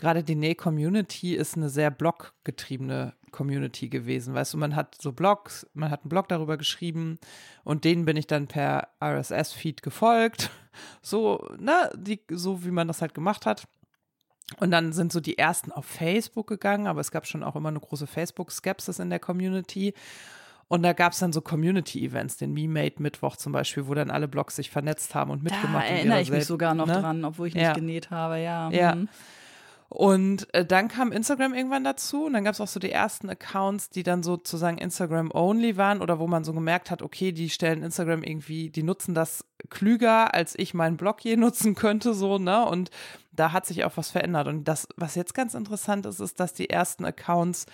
[0.00, 4.34] gerade die Näh-Community ist eine sehr bloggetriebene Community gewesen.
[4.34, 7.18] Weißt du, man hat so Blogs, man hat einen Blog darüber geschrieben
[7.64, 10.50] und denen bin ich dann per RSS-Feed gefolgt.
[11.02, 13.66] So, ne, die, so wie man das halt gemacht hat.
[14.58, 17.70] Und dann sind so die ersten auf Facebook gegangen, aber es gab schon auch immer
[17.70, 19.92] eine große Facebook-Skepsis in der Community.
[20.70, 24.54] Und da gab es dann so Community-Events, den Me-Made-Mittwoch zum Beispiel, wo dann alle Blogs
[24.54, 25.90] sich vernetzt haben und mitgemacht haben.
[25.90, 26.92] Da erinnere ich mich sogar noch ne?
[26.92, 27.72] dran, obwohl ich nicht ja.
[27.72, 28.70] genäht habe, ja.
[28.70, 28.94] Ja.
[28.94, 29.08] Mhm.
[29.88, 33.28] Und äh, dann kam Instagram irgendwann dazu und dann gab es auch so die ersten
[33.28, 37.82] Accounts, die dann sozusagen Instagram-only waren oder wo man so gemerkt hat, okay, die stellen
[37.82, 42.64] Instagram irgendwie, die nutzen das klüger, als ich meinen Blog je nutzen könnte, so, ne?
[42.64, 42.92] Und
[43.32, 44.46] da hat sich auch was verändert.
[44.46, 47.66] Und das, was jetzt ganz interessant ist, ist, dass die ersten Accounts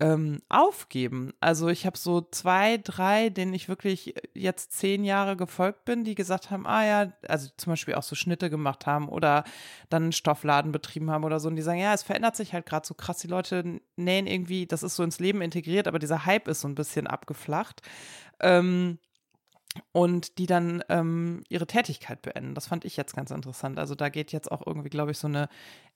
[0.00, 1.32] ähm, aufgeben.
[1.40, 6.14] Also ich habe so zwei, drei, denen ich wirklich jetzt zehn Jahre gefolgt bin, die
[6.14, 9.44] gesagt haben, ah ja, also zum Beispiel auch so Schnitte gemacht haben oder
[9.90, 12.66] dann einen Stoffladen betrieben haben oder so und die sagen, ja, es verändert sich halt
[12.66, 13.18] gerade so krass.
[13.18, 16.68] Die Leute nähen irgendwie, das ist so ins Leben integriert, aber dieser Hype ist so
[16.68, 17.82] ein bisschen abgeflacht.
[18.40, 18.98] Ähm,
[19.92, 22.54] und die dann ähm, ihre Tätigkeit beenden.
[22.54, 23.78] Das fand ich jetzt ganz interessant.
[23.78, 25.48] Also da geht jetzt auch irgendwie, glaube ich, so eine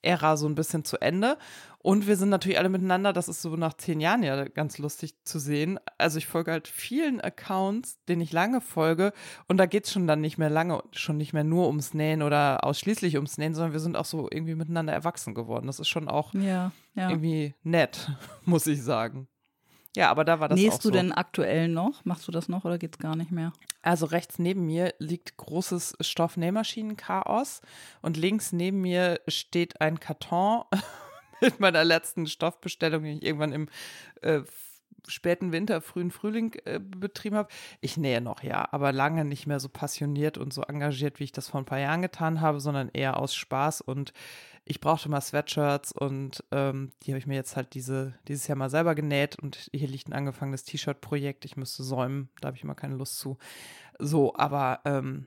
[0.02, 1.38] Ära so ein bisschen zu Ende.
[1.78, 3.12] Und wir sind natürlich alle miteinander.
[3.12, 5.78] Das ist so nach zehn Jahren ja ganz lustig zu sehen.
[5.98, 9.12] Also ich folge halt vielen Accounts, denen ich lange folge.
[9.48, 12.22] Und da geht es schon dann nicht mehr lange, schon nicht mehr nur ums Nähen
[12.22, 15.66] oder ausschließlich ums Nähen, sondern wir sind auch so irgendwie miteinander erwachsen geworden.
[15.66, 17.10] Das ist schon auch ja, ja.
[17.10, 18.10] irgendwie nett,
[18.44, 19.28] muss ich sagen.
[19.94, 20.90] Ja, aber da war das Nähst auch so.
[20.90, 22.04] du denn aktuell noch?
[22.04, 23.52] Machst du das noch oder geht's gar nicht mehr?
[23.82, 27.60] Also rechts neben mir liegt großes Stoffnähmaschinenchaos
[28.00, 30.64] und links neben mir steht ein Karton
[31.40, 33.68] mit meiner letzten Stoffbestellung, die ich irgendwann im
[34.22, 34.42] äh,
[35.08, 37.48] späten Winter, frühen Frühling äh, betrieben habe.
[37.80, 41.32] Ich nähe noch, ja, aber lange nicht mehr so passioniert und so engagiert, wie ich
[41.32, 44.12] das vor ein paar Jahren getan habe, sondern eher aus Spaß und
[44.64, 48.56] ich brauchte mal Sweatshirts und ähm, die habe ich mir jetzt halt diese, dieses Jahr
[48.56, 51.44] mal selber genäht und hier liegt ein angefangenes T-Shirt-Projekt.
[51.44, 53.38] Ich müsste säumen, da habe ich immer keine Lust zu.
[53.98, 55.26] So, aber ähm,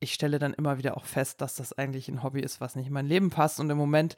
[0.00, 2.86] ich stelle dann immer wieder auch fest, dass das eigentlich ein Hobby ist, was nicht
[2.86, 3.60] in mein Leben passt.
[3.60, 4.16] Und im Moment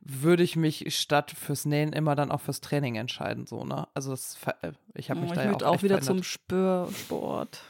[0.00, 3.46] würde ich mich statt fürs Nähen immer dann auch fürs Training entscheiden.
[3.46, 3.88] So, ne?
[3.94, 6.04] Also das, äh, ich habe mich oh, da ja auch, auch wieder verändert.
[6.04, 7.60] zum Spürsport.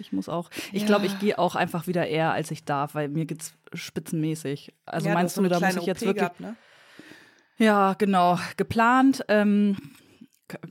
[0.00, 0.50] Ich muss auch.
[0.72, 0.86] Ich ja.
[0.86, 4.72] glaube, ich gehe auch einfach wieder eher, als ich darf, weil mir geht's spitzenmäßig.
[4.86, 6.16] Also ja, meinst du, da muss ich jetzt OP wirklich.
[6.16, 6.56] Gehabt, ne?
[7.58, 8.38] Ja, genau.
[8.56, 9.24] Geplant.
[9.28, 9.76] Ähm,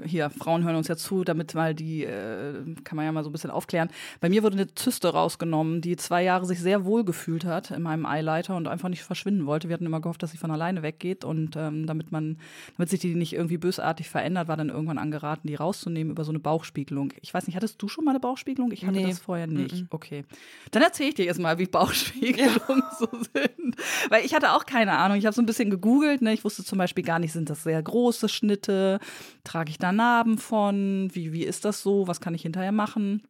[0.03, 3.29] hier, Frauen hören uns ja zu, damit mal die, äh, kann man ja mal so
[3.29, 3.89] ein bisschen aufklären.
[4.19, 7.81] Bei mir wurde eine Zyste rausgenommen, die zwei Jahre sich sehr wohl gefühlt hat in
[7.81, 9.69] meinem Eileiter und einfach nicht verschwinden wollte.
[9.69, 12.37] Wir hatten immer gehofft, dass sie von alleine weggeht und ähm, damit man,
[12.77, 16.31] damit sich die nicht irgendwie bösartig verändert, war dann irgendwann angeraten, die rauszunehmen über so
[16.31, 17.13] eine Bauchspiegelung.
[17.21, 18.71] Ich weiß nicht, hattest du schon mal eine Bauchspiegelung?
[18.71, 19.07] Ich hatte nee.
[19.07, 19.73] das vorher nicht.
[19.73, 19.87] Mm -mm.
[19.89, 20.25] Okay.
[20.71, 22.91] Dann erzähle ich dir jetzt mal, wie Bauchspiegelungen ja.
[22.99, 23.75] so sind.
[24.09, 25.17] Weil ich hatte auch keine Ahnung.
[25.17, 26.21] Ich habe so ein bisschen gegoogelt.
[26.21, 26.33] Ne?
[26.33, 28.99] Ich wusste zum Beispiel gar nicht, sind das sehr große Schnitte?
[29.43, 31.09] Trage trage ich da Narben von?
[31.13, 32.07] Wie, wie ist das so?
[32.07, 33.21] Was kann ich hinterher machen?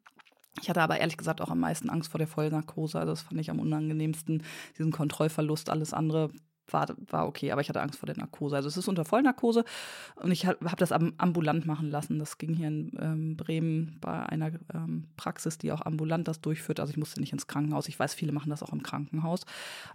[0.62, 3.00] Ich hatte aber ehrlich gesagt auch am meisten Angst vor der Vollnarkose.
[3.00, 4.44] Also das fand ich am unangenehmsten,
[4.78, 5.70] diesen Kontrollverlust.
[5.70, 6.32] Alles andere
[6.74, 8.56] war, war okay, aber ich hatte Angst vor der Narkose.
[8.56, 9.64] Also es ist unter Vollnarkose
[10.16, 12.20] und ich habe hab das ambulant machen lassen.
[12.20, 16.80] Das ging hier in ähm, Bremen bei einer ähm, Praxis, die auch ambulant das durchführt.
[16.80, 17.88] Also ich musste nicht ins Krankenhaus.
[17.88, 19.42] Ich weiß, viele machen das auch im Krankenhaus.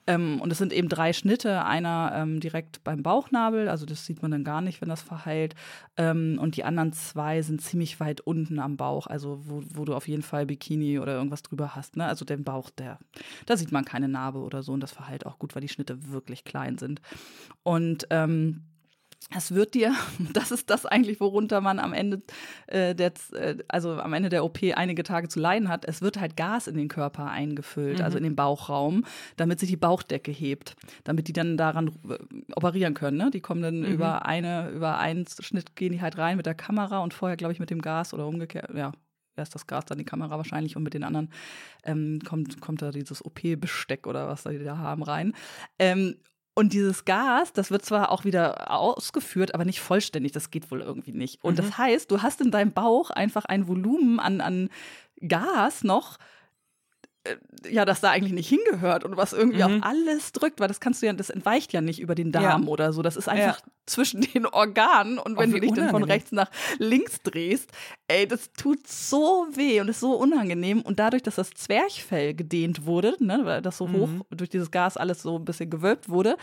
[0.07, 1.65] Ähm, und es sind eben drei Schnitte.
[1.65, 5.55] Einer ähm, direkt beim Bauchnabel, also das sieht man dann gar nicht, wenn das verheilt.
[5.97, 9.95] Ähm, und die anderen zwei sind ziemlich weit unten am Bauch, also wo, wo du
[9.95, 11.97] auf jeden Fall Bikini oder irgendwas drüber hast.
[11.97, 12.07] Ne?
[12.07, 12.99] Also den Bauch, der,
[13.47, 16.11] da sieht man keine Narbe oder so und das verheilt auch gut, weil die Schnitte
[16.11, 17.01] wirklich klein klein sind.
[17.63, 18.63] Und ähm,
[19.35, 19.95] es wird dir,
[20.33, 22.23] das ist das eigentlich, worunter man am Ende
[22.67, 25.85] äh, der, äh, also am Ende der OP einige Tage zu leiden hat.
[25.87, 28.05] Es wird halt Gas in den Körper eingefüllt, also mhm.
[28.05, 29.05] also in den Bauchraum,
[29.37, 32.19] damit sich die Bauchdecke hebt, damit die dann daran äh,
[32.55, 33.17] operieren können.
[33.17, 33.31] Ne?
[33.31, 33.87] Die kommen dann mhm.
[33.87, 37.53] über eine, über einen Schnitt gehen die halt rein mit der Kamera und vorher, glaube
[37.53, 38.93] ich, mit dem Gas oder umgekehrt, ja,
[39.37, 41.31] erst das Gas, dann die Kamera wahrscheinlich und mit den anderen
[41.83, 45.33] ähm, kommt, kommt da dieses OP-Besteck oder was die da haben rein.
[45.79, 46.17] Ähm,
[46.55, 50.33] und dieses Gas, das wird zwar auch wieder ausgeführt, aber nicht vollständig.
[50.33, 51.43] Das geht wohl irgendwie nicht.
[51.43, 51.57] Und mhm.
[51.57, 54.71] das heißt, du hast in deinem Bauch einfach ein Volumen an, an
[55.27, 56.19] Gas noch,
[57.69, 59.79] ja, das da eigentlich nicht hingehört und was irgendwie mhm.
[59.79, 62.65] auf alles drückt, weil das kannst du ja, das entweicht ja nicht über den Darm
[62.65, 62.69] ja.
[62.69, 63.01] oder so.
[63.01, 63.73] Das ist einfach ja.
[63.87, 65.93] zwischen den Organen und wenn oh, du dich unangenehm.
[65.93, 67.71] dann von rechts nach links drehst,
[68.09, 70.83] ey, das tut so weh und ist so unangenehm.
[70.83, 73.95] Und dadurch, dass das Zwerchfell gedehnt wurde, ne, weil das so mhm.
[73.95, 76.37] hoch durch dieses Gas alles so ein bisschen gewölbt wurde,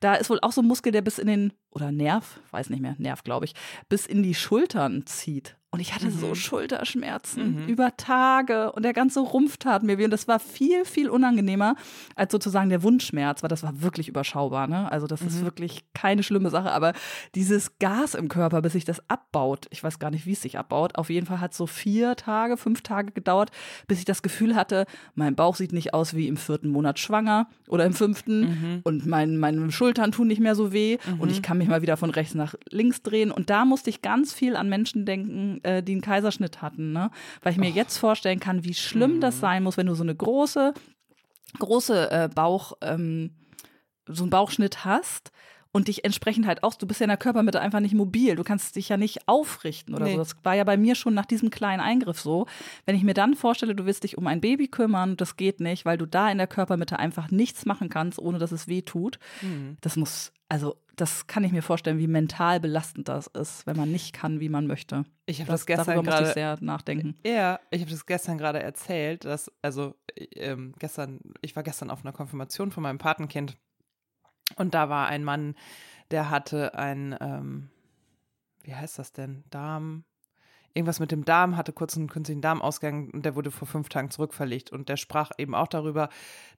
[0.00, 2.82] da ist wohl auch so ein Muskel, der bis in den, oder Nerv, weiß nicht
[2.82, 3.54] mehr, Nerv, glaube ich,
[3.88, 5.56] bis in die Schultern zieht.
[5.74, 6.20] Und ich hatte mhm.
[6.20, 7.66] so Schulterschmerzen mhm.
[7.66, 10.04] über Tage und der ganze Rumpf tat mir weh.
[10.04, 11.74] Und das war viel, viel unangenehmer
[12.14, 14.68] als sozusagen der Wundschmerz, weil das war wirklich überschaubar.
[14.68, 14.92] Ne?
[14.92, 15.26] Also, das mhm.
[15.26, 16.70] ist wirklich keine schlimme Sache.
[16.70, 16.92] Aber
[17.34, 20.58] dieses Gas im Körper, bis sich das abbaut, ich weiß gar nicht, wie es sich
[20.58, 20.94] abbaut.
[20.94, 23.50] Auf jeden Fall hat es so vier Tage, fünf Tage gedauert,
[23.88, 27.48] bis ich das Gefühl hatte, mein Bauch sieht nicht aus wie im vierten Monat schwanger
[27.66, 28.40] oder im fünften.
[28.42, 28.80] Mhm.
[28.84, 30.98] Und mein, meine Schultern tun nicht mehr so weh.
[31.18, 31.42] Und ich mhm.
[31.42, 33.32] kann mich mal wieder von rechts nach links drehen.
[33.32, 37.10] Und da musste ich ganz viel an Menschen denken, äh, die einen Kaiserschnitt hatten, ne?
[37.42, 37.74] Weil ich mir oh.
[37.74, 39.20] jetzt vorstellen kann, wie schlimm mhm.
[39.20, 40.74] das sein muss, wenn du so eine große,
[41.58, 43.30] große äh, Bauch, ähm,
[44.06, 45.32] so einen Bauchschnitt hast
[45.74, 48.44] und dich entsprechend halt auch, du bist ja in der Körpermitte einfach nicht mobil, du
[48.44, 50.12] kannst dich ja nicht aufrichten oder nee.
[50.12, 50.18] so.
[50.18, 52.46] Das war ja bei mir schon nach diesem kleinen Eingriff so.
[52.86, 55.84] Wenn ich mir dann vorstelle, du willst dich um ein Baby kümmern, das geht nicht,
[55.84, 59.18] weil du da in der Körpermitte einfach nichts machen kannst, ohne dass es weh tut.
[59.42, 59.76] Mhm.
[59.80, 63.90] Das muss, also das kann ich mir vorstellen, wie mental belastend das ist, wenn man
[63.90, 65.04] nicht kann, wie man möchte.
[65.26, 67.16] Ich habe das, das, gestern darüber ich sehr nachdenken.
[67.26, 69.96] Ja, ich habe das gestern gerade erzählt, dass also
[70.36, 73.56] ähm, gestern, ich war gestern auf einer Konfirmation von meinem Patenkind
[74.54, 75.56] und da war ein Mann,
[76.12, 77.70] der hatte ein, ähm,
[78.62, 80.04] wie heißt das denn, Darm,
[80.72, 84.12] irgendwas mit dem Darm, hatte kurz einen künstlichen Darmausgang und der wurde vor fünf Tagen
[84.12, 84.70] zurückverlegt.
[84.70, 86.10] Und der sprach eben auch darüber,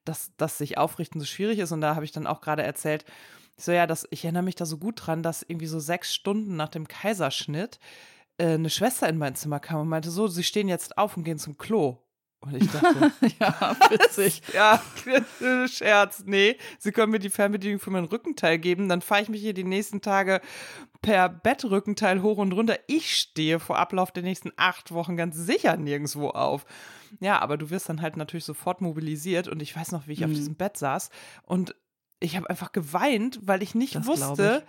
[0.05, 1.73] dass, dass sich aufrichten so schwierig ist.
[1.73, 3.07] Und da habe ich dann auch gerade erzählt,
[3.57, 6.57] so ja, dass, ich erinnere mich da so gut dran, dass irgendwie so sechs Stunden
[6.57, 7.79] nach dem Kaiserschnitt
[8.39, 11.25] äh, eine Schwester in mein Zimmer kam und meinte, so, sie stehen jetzt auf und
[11.25, 11.99] gehen zum Klo.
[12.41, 14.43] Und ich dachte, ja, witzig.
[14.53, 14.83] ja,
[15.69, 16.23] Scherz.
[16.27, 19.55] Nee, Sie können mir die Fernbedienung für mein Rückenteil geben, dann fahre ich mich hier
[19.55, 20.41] die nächsten Tage
[21.03, 22.79] per Bettrückenteil hoch und runter.
[22.87, 26.67] Ich stehe vor Ablauf der nächsten acht Wochen ganz sicher nirgendwo auf.
[27.21, 30.21] Ja, aber du wirst dann halt natürlich sofort mobilisiert und ich weiß noch, wie ich
[30.21, 30.27] mhm.
[30.27, 31.11] auf diesem Bett saß
[31.43, 31.75] und
[32.21, 34.65] ich habe einfach geweint, weil ich nicht das wusste,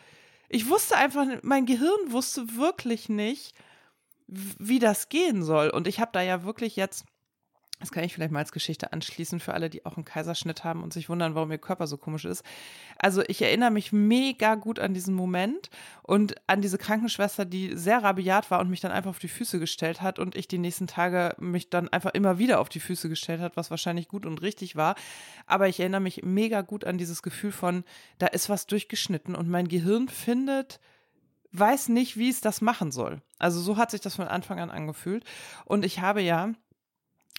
[0.50, 0.64] ich.
[0.64, 3.54] ich wusste einfach, mein Gehirn wusste wirklich nicht,
[4.28, 5.70] wie das gehen soll.
[5.70, 7.06] Und ich habe da ja wirklich jetzt
[7.80, 10.82] das kann ich vielleicht mal als Geschichte anschließen für alle, die auch einen Kaiserschnitt haben
[10.82, 12.44] und sich wundern, warum ihr Körper so komisch ist.
[12.98, 15.70] Also ich erinnere mich mega gut an diesen Moment
[16.02, 19.60] und an diese Krankenschwester, die sehr rabiat war und mich dann einfach auf die Füße
[19.60, 23.10] gestellt hat und ich die nächsten Tage mich dann einfach immer wieder auf die Füße
[23.10, 24.96] gestellt hat, was wahrscheinlich gut und richtig war.
[25.46, 27.84] Aber ich erinnere mich mega gut an dieses Gefühl von,
[28.18, 30.80] da ist was durchgeschnitten und mein Gehirn findet,
[31.52, 33.22] weiß nicht, wie es das machen soll.
[33.38, 35.24] Also so hat sich das von Anfang an angefühlt.
[35.66, 36.54] Und ich habe ja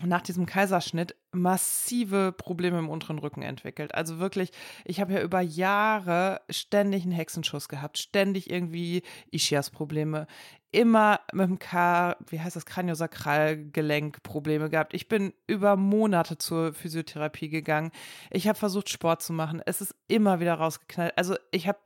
[0.01, 3.95] nach diesem Kaiserschnitt massive Probleme im unteren Rücken entwickelt.
[3.95, 4.53] Also wirklich,
[4.85, 10.29] ich habe ja über Jahre ständig einen Hexenschuss gehabt, ständig irgendwie Ischias-Probleme,
[10.71, 14.95] immer mit dem K, wie heißt das, Kraniosakralgelenk-Probleme gehabt.
[14.95, 17.91] Ich bin über Monate zur Physiotherapie gegangen.
[18.31, 19.63] Ich habe versucht, Sport zu machen.
[19.67, 21.17] Es ist immer wieder rausgeknallt.
[21.17, 21.79] Also ich habe,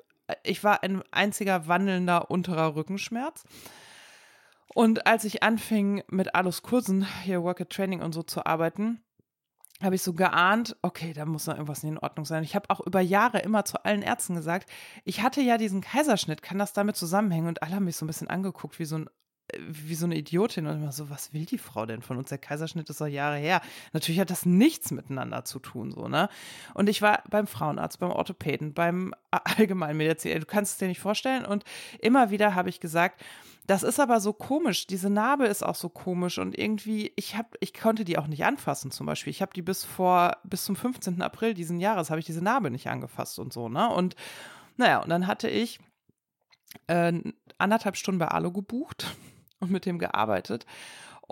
[0.43, 3.45] ich war ein einziger wandelnder unterer Rückenschmerz.
[4.75, 9.03] Und als ich anfing mit Alus Kursen, hier Work at Training und so zu arbeiten,
[9.83, 12.45] habe ich so geahnt, okay, da muss noch irgendwas nicht in Ordnung sein.
[12.45, 14.71] Ich habe auch über Jahre immer zu allen Ärzten gesagt,
[15.05, 17.49] ich hatte ja diesen Kaiserschnitt, kann das damit zusammenhängen?
[17.49, 19.11] Und alle haben mich so ein bisschen angeguckt, wie so ein
[19.59, 22.31] wie so eine Idiotin und immer so, was will die Frau denn von uns?
[22.31, 23.61] Der Kaiserschnitt ist doch Jahre her.
[23.93, 26.29] Natürlich hat das nichts miteinander zu tun, so, ne?
[26.75, 31.45] Und ich war beim Frauenarzt, beim Orthopäden, beim Allgemeinmediziner, du kannst es dir nicht vorstellen.
[31.45, 31.65] Und
[31.99, 33.23] immer wieder habe ich gesagt,
[33.67, 34.87] das ist aber so komisch.
[34.87, 38.45] Diese Narbe ist auch so komisch und irgendwie, ich habe, ich konnte die auch nicht
[38.45, 39.31] anfassen zum Beispiel.
[39.31, 41.21] Ich habe die bis vor, bis zum 15.
[41.21, 43.89] April diesen Jahres habe ich diese Narbe nicht angefasst und so, ne?
[43.91, 44.17] Und
[44.77, 45.79] naja, und dann hatte ich
[46.87, 47.13] äh,
[47.59, 49.15] anderthalb Stunden bei Alu gebucht
[49.63, 50.67] und mit dem gearbeitet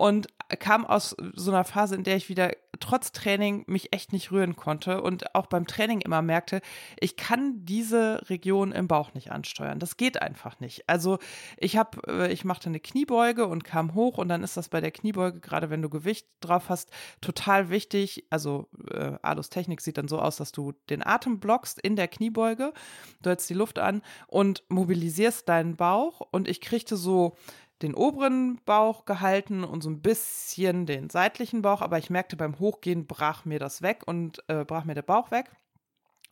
[0.01, 0.27] und
[0.59, 4.55] kam aus so einer Phase, in der ich wieder trotz Training mich echt nicht rühren
[4.55, 6.61] konnte und auch beim Training immer merkte,
[6.99, 9.77] ich kann diese Region im Bauch nicht ansteuern.
[9.77, 10.89] Das geht einfach nicht.
[10.89, 11.19] Also
[11.57, 14.81] ich habe, äh, ich machte eine Kniebeuge und kam hoch und dann ist das bei
[14.81, 16.89] der Kniebeuge, gerade wenn du Gewicht drauf hast,
[17.21, 18.25] total wichtig.
[18.31, 22.07] Also äh, Alus Technik sieht dann so aus, dass du den Atem blockst in der
[22.07, 22.73] Kniebeuge,
[23.21, 27.35] du hältst die Luft an und mobilisierst deinen Bauch und ich kriegte so
[27.81, 32.59] den oberen Bauch gehalten und so ein bisschen den seitlichen Bauch, aber ich merkte beim
[32.59, 35.51] Hochgehen brach mir das weg und äh, brach mir der Bauch weg.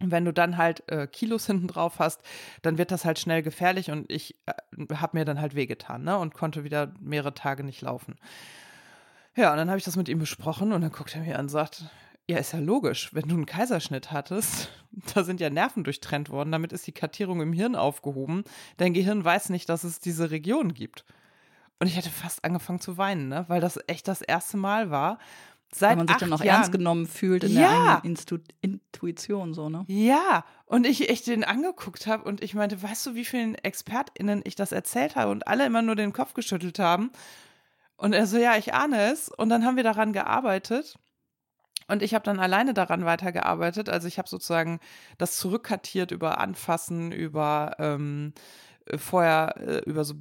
[0.01, 2.21] Und wenn du dann halt äh, Kilos hinten drauf hast,
[2.61, 6.17] dann wird das halt schnell gefährlich und ich äh, habe mir dann halt wehgetan, ne?
[6.17, 8.15] Und konnte wieder mehrere Tage nicht laufen.
[9.35, 11.45] Ja, und dann habe ich das mit ihm besprochen und dann guckt er mir an
[11.45, 11.85] und sagt,
[12.29, 13.13] ja, ist ja logisch.
[13.13, 14.69] Wenn du einen Kaiserschnitt hattest,
[15.13, 18.43] da sind ja Nerven durchtrennt worden, damit ist die Kartierung im Hirn aufgehoben.
[18.77, 21.05] Dein Gehirn weiß nicht, dass es diese Region gibt.
[21.79, 23.45] Und ich hätte fast angefangen zu weinen, ne?
[23.47, 25.17] weil das echt das erste Mal war.
[25.71, 26.57] Seit Weil man sich dann auch Jahren.
[26.61, 28.01] ernst genommen fühlt in Ja.
[28.01, 29.85] der Instu Intuition, so, ne?
[29.87, 34.41] Ja, und ich echt den angeguckt habe und ich meinte, weißt du, wie vielen ExpertInnen
[34.45, 37.11] ich das erzählt habe und alle immer nur den Kopf geschüttelt haben?
[37.97, 39.29] Und er so, ja, ich ahne es.
[39.29, 40.97] Und dann haben wir daran gearbeitet.
[41.87, 43.89] Und ich habe dann alleine daran weitergearbeitet.
[43.89, 44.79] Also ich habe sozusagen
[45.19, 48.33] das zurückkartiert über Anfassen, über ähm,
[48.85, 50.15] äh, vorher äh, über so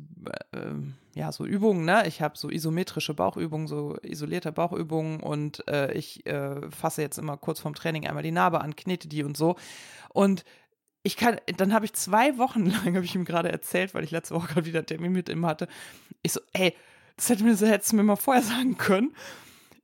[0.53, 1.85] äh, ähm, ja so Übungen.
[1.85, 7.19] Ne, ich habe so isometrische Bauchübungen, so isolierte Bauchübungen und äh, ich äh, fasse jetzt
[7.19, 9.57] immer kurz vorm Training einmal die Narbe an, knete die und so.
[10.11, 10.45] Und
[11.03, 14.11] ich kann, dann habe ich zwei Wochen lang, habe ich ihm gerade erzählt, weil ich
[14.11, 15.69] letzte Woche gerade wieder Termin mit ihm hatte.
[16.23, 16.75] Ich so, ey,
[17.17, 19.15] das hätte mir, das hättest du mir mal vorher sagen können.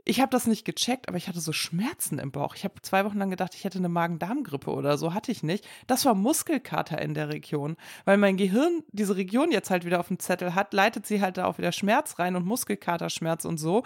[0.07, 2.55] Ich habe das nicht gecheckt, aber ich hatte so Schmerzen im Bauch.
[2.55, 5.15] Ich habe zwei Wochen lang gedacht, ich hätte eine Magen-Darm-Grippe oder so.
[5.15, 5.67] Hatte ich nicht.
[5.87, 7.77] Das war Muskelkater in der Region.
[8.05, 11.39] Weil mein Gehirn diese Region jetzt halt wieder auf dem Zettel hat, leitet sie halt
[11.39, 13.83] da auch wieder Schmerz rein und Muskelkaterschmerz und so.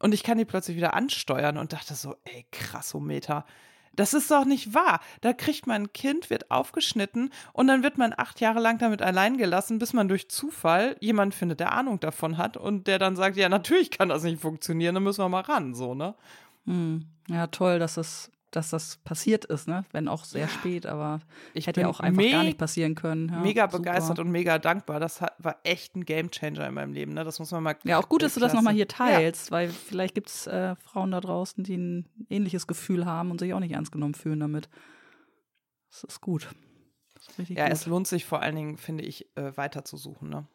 [0.00, 3.44] Und ich kann die plötzlich wieder ansteuern und dachte so, ey, krassometer.
[4.00, 5.00] Das ist doch nicht wahr.
[5.20, 9.02] Da kriegt man ein Kind, wird aufgeschnitten und dann wird man acht Jahre lang damit
[9.02, 13.14] allein gelassen, bis man durch Zufall jemanden findet, der Ahnung davon hat und der dann
[13.14, 16.14] sagt, ja, natürlich kann das nicht funktionieren, dann müssen wir mal ran, so, ne?
[16.64, 17.04] Hm.
[17.28, 19.84] Ja, toll, dass das, dass das passiert ist, ne?
[19.92, 21.20] Wenn auch sehr spät, aber
[21.54, 23.28] Ich hätte ja auch einfach gar nicht passieren können.
[23.28, 23.78] Ja, mega super.
[23.78, 24.98] begeistert und mega dankbar.
[25.00, 27.24] Das hat, war echt ein Gamechanger in meinem Leben, ne?
[27.24, 27.76] Das muss man mal.
[27.84, 28.96] Ja, auch gut, dass du das nochmal hier Ja.
[28.96, 33.38] teilst, weil vielleicht gibt es äh, Frauen da draußen, die ein ähnliches Gefühl haben und
[33.40, 34.68] sich auch nicht ernst genommen fühlen damit.
[35.90, 36.48] Das ist gut.
[37.14, 37.72] Das ist Ja, gut.
[37.72, 40.46] es lohnt sich vor allen Dingen, finde ich, äh, weiter zu suchen, ne?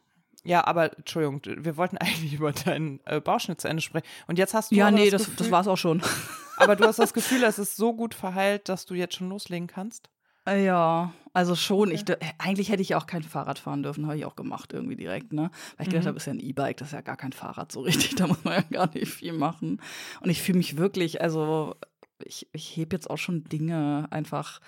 [0.43, 4.05] Ja, aber Entschuldigung, wir wollten eigentlich über deinen äh, Bauschnitt zu Ende sprechen.
[4.27, 6.01] Und jetzt hast du ja, nee, das, das, das war's auch schon.
[6.57, 9.67] Aber du hast das Gefühl, es ist so gut verheilt, dass du jetzt schon loslegen
[9.67, 10.09] kannst.
[10.47, 11.91] Äh, Ja, also schon.
[11.91, 14.95] Ich, dür- eigentlich hätte ich auch kein Fahrrad fahren dürfen, habe ich auch gemacht irgendwie
[14.95, 15.49] direkt, ne?
[15.77, 16.07] Weil ich gedacht Mhm.
[16.09, 17.81] habe, ist ja ein E-Bike, das ist ja gar kein Fahrrad so
[18.11, 19.81] richtig, da muss man ja gar nicht viel machen.
[20.21, 21.75] Und ich fühle mich wirklich, also
[22.23, 24.61] ich, ich heb jetzt auch schon Dinge einfach,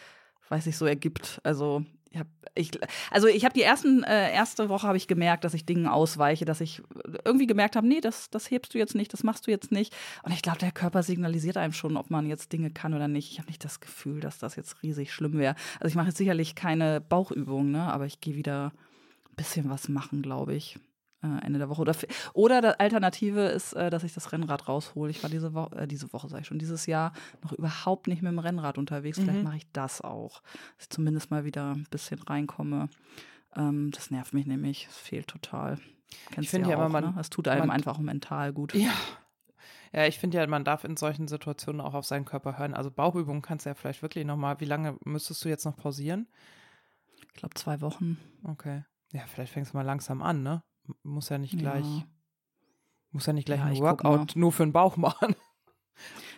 [0.49, 1.39] weiß ich, so ergibt.
[1.43, 2.71] Also ich hab, ich,
[3.11, 6.45] also ich habe die ersten, äh, erste Woche habe ich gemerkt, dass ich Dingen ausweiche,
[6.45, 6.81] dass ich
[7.25, 9.95] irgendwie gemerkt habe, nee, das, das hebst du jetzt nicht, das machst du jetzt nicht.
[10.23, 13.31] Und ich glaube, der Körper signalisiert einem schon, ob man jetzt Dinge kann oder nicht.
[13.31, 15.55] Ich habe nicht das Gefühl, dass das jetzt riesig schlimm wäre.
[15.79, 17.91] Also ich mache jetzt sicherlich keine Bauchübungen, ne?
[17.91, 18.71] aber ich gehe wieder
[19.29, 20.79] ein bisschen was machen, glaube ich.
[21.41, 21.81] Äh, Ende der Woche.
[21.81, 21.95] Oder,
[22.33, 25.09] oder die Alternative ist, äh, dass ich das Rennrad raushole.
[25.11, 27.11] Ich war diese Woche, äh, diese Woche, sage ich schon, dieses Jahr
[27.43, 29.17] noch überhaupt nicht mit dem Rennrad unterwegs.
[29.19, 29.43] Vielleicht Mhm.
[29.43, 30.41] mache ich das auch,
[30.77, 32.89] dass ich zumindest mal wieder ein bisschen reinkomme.
[33.55, 34.87] Ähm, das nervt mich nämlich.
[34.89, 35.79] Es fehlt total.
[36.31, 37.15] Kennst finde du ja ja auch, man- ne?
[37.19, 38.73] Es tut einem man- einfach mental gut.
[38.73, 38.91] Ja.
[39.93, 42.73] Ja, ich finde ja, man darf in solchen Situationen auch auf seinen Körper hören.
[42.73, 46.27] Also Bauchübungen kannst du ja vielleicht wirklich nochmal, wie lange müsstest du jetzt noch pausieren?
[47.27, 48.17] Ich glaube, zwei Wochen.
[48.43, 48.83] Okay.
[49.13, 50.61] Ja, vielleicht fängst du mal langsam an, ne?
[51.03, 52.03] Muss ja nicht gleich, Ja.
[53.11, 55.35] muss ja nicht gleich Ja, ein Workout nur für den Bauch machen.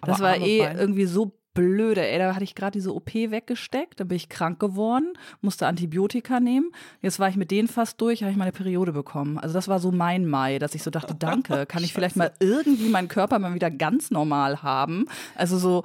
[0.01, 2.07] Das war eh Beine- irgendwie so blöde.
[2.07, 6.39] Ey, da hatte ich gerade diese OP weggesteckt, dann bin ich krank geworden, musste Antibiotika
[6.39, 6.71] nehmen.
[7.01, 9.37] Jetzt war ich mit denen fast durch, habe ich meine Periode bekommen.
[9.37, 12.31] Also das war so mein Mai, dass ich so dachte, danke, kann ich vielleicht mal
[12.39, 15.05] irgendwie meinen Körper mal wieder ganz normal haben?
[15.35, 15.83] Also so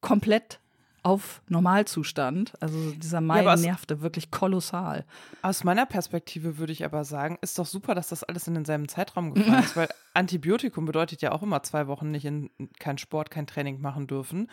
[0.00, 0.60] komplett
[1.04, 2.52] auf Normalzustand.
[2.60, 5.04] Also dieser Mai es- nervte wirklich kolossal.
[5.42, 8.88] Aus meiner Perspektive würde ich aber sagen, ist doch super, dass das alles in denselben
[8.88, 13.30] Zeitraum gefallen ist, weil Antibiotikum bedeutet ja auch immer zwei Wochen nicht in kein Sport,
[13.30, 14.48] kein Training machen dürfen.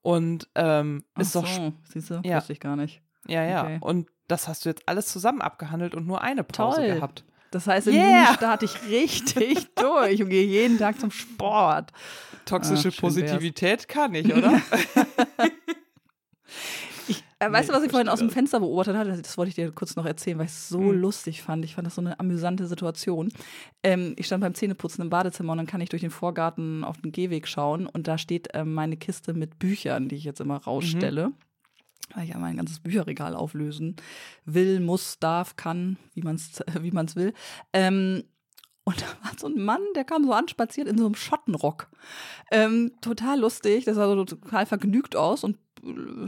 [0.00, 2.38] Und ähm, ist Ach doch so, siehst du, Ja.
[2.38, 3.02] wusste ich gar nicht.
[3.28, 3.62] ja, ja.
[3.62, 3.78] okay.
[3.82, 6.94] Und das hast du jetzt alles zusammen abgehandelt und nur eine Pause Toll.
[6.94, 7.24] gehabt.
[7.50, 8.22] Das heißt, im Yeah.
[8.24, 11.92] Juni starte ich richtig durch und gehe jeden Tag zum Sport.
[12.46, 13.00] Toxische Ach, schön wär's.
[13.00, 14.58] Positivität kann ich, oder?
[17.08, 18.30] Ich, äh, weißt Nee, du, was ich vorhin aus dem.
[18.30, 19.20] Fenster beobachtet hatte?
[19.20, 21.00] Das wollte ich dir kurz noch erzählen, weil ich es so Hm.
[21.00, 21.64] lustig fand.
[21.64, 23.32] Ich fand das so eine amüsante Situation.
[23.82, 26.98] Ähm, ich stand beim Zähneputzen im Badezimmer und dann kann ich durch den Vorgarten auf
[26.98, 30.58] den Gehweg schauen und da steht ähm, meine Kiste mit Büchern, die ich jetzt immer
[30.58, 31.32] rausstelle.
[32.14, 33.96] Weil ich ja mein ganzes Bücherregal auflösen
[34.44, 37.32] will, muss, darf, kann, wie man es wie man's will.
[37.72, 38.22] Ähm,
[38.84, 41.88] und da war so ein Mann, der kam so anspaziert in so einem Schottenrock.
[42.52, 45.56] Ähm, total lustig, der sah so total vergnügt aus und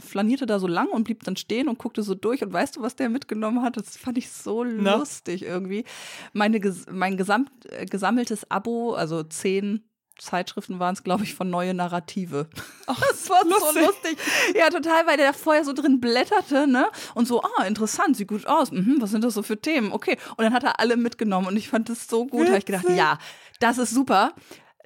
[0.00, 2.42] flanierte da so lang und blieb dann stehen und guckte so durch.
[2.42, 3.76] Und weißt du, was der mitgenommen hat?
[3.76, 4.96] Das fand ich so Na?
[4.96, 5.84] lustig irgendwie.
[6.32, 9.84] Meine, mein gesamt, äh, gesammeltes Abo, also zehn
[10.18, 12.48] Zeitschriften waren es, glaube ich, von Neue Narrative.
[12.86, 13.82] das war so lustig.
[13.82, 14.18] lustig.
[14.55, 16.88] Ja, total, weil der vorher so drin blätterte, ne?
[17.14, 18.70] Und so, ah, interessant, sieht gut aus.
[18.70, 19.92] Mhm, was sind das so für Themen?
[19.92, 20.16] Okay.
[20.36, 22.44] Und dann hat er alle mitgenommen und ich fand das so gut.
[22.44, 23.18] Da habe ich gedacht, ja,
[23.61, 24.32] das ist super.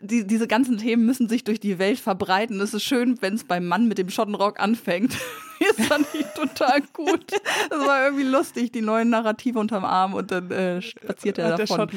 [0.01, 2.61] Die, diese ganzen Themen müssen sich durch die Welt verbreiten.
[2.61, 5.16] Es ist schön, wenn es beim Mann mit dem Schottenrock anfängt.
[5.76, 7.32] ist fand ich total gut.
[7.68, 11.59] Das war irgendwie lustig, die neuen Narrative unterm Arm und dann äh, spaziert er Hat
[11.59, 11.88] der davon.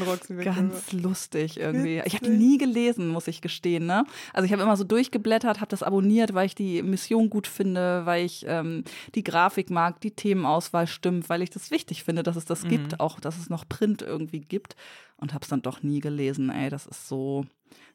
[0.44, 2.02] Ganz lustig irgendwie.
[2.06, 2.40] Ich habe die Witzig.
[2.40, 3.86] nie gelesen, muss ich gestehen.
[3.86, 4.04] Ne?
[4.34, 8.02] Also ich habe immer so durchgeblättert, habe das abonniert, weil ich die Mission gut finde,
[8.06, 8.84] weil ich ähm,
[9.14, 12.70] die Grafik mag, die Themenauswahl stimmt, weil ich das wichtig finde, dass es das Mhm.
[12.70, 14.76] gibt, auch dass es noch Print irgendwie gibt.
[15.22, 16.50] Und habe es dann doch nie gelesen.
[16.50, 17.46] Ey, das ist so.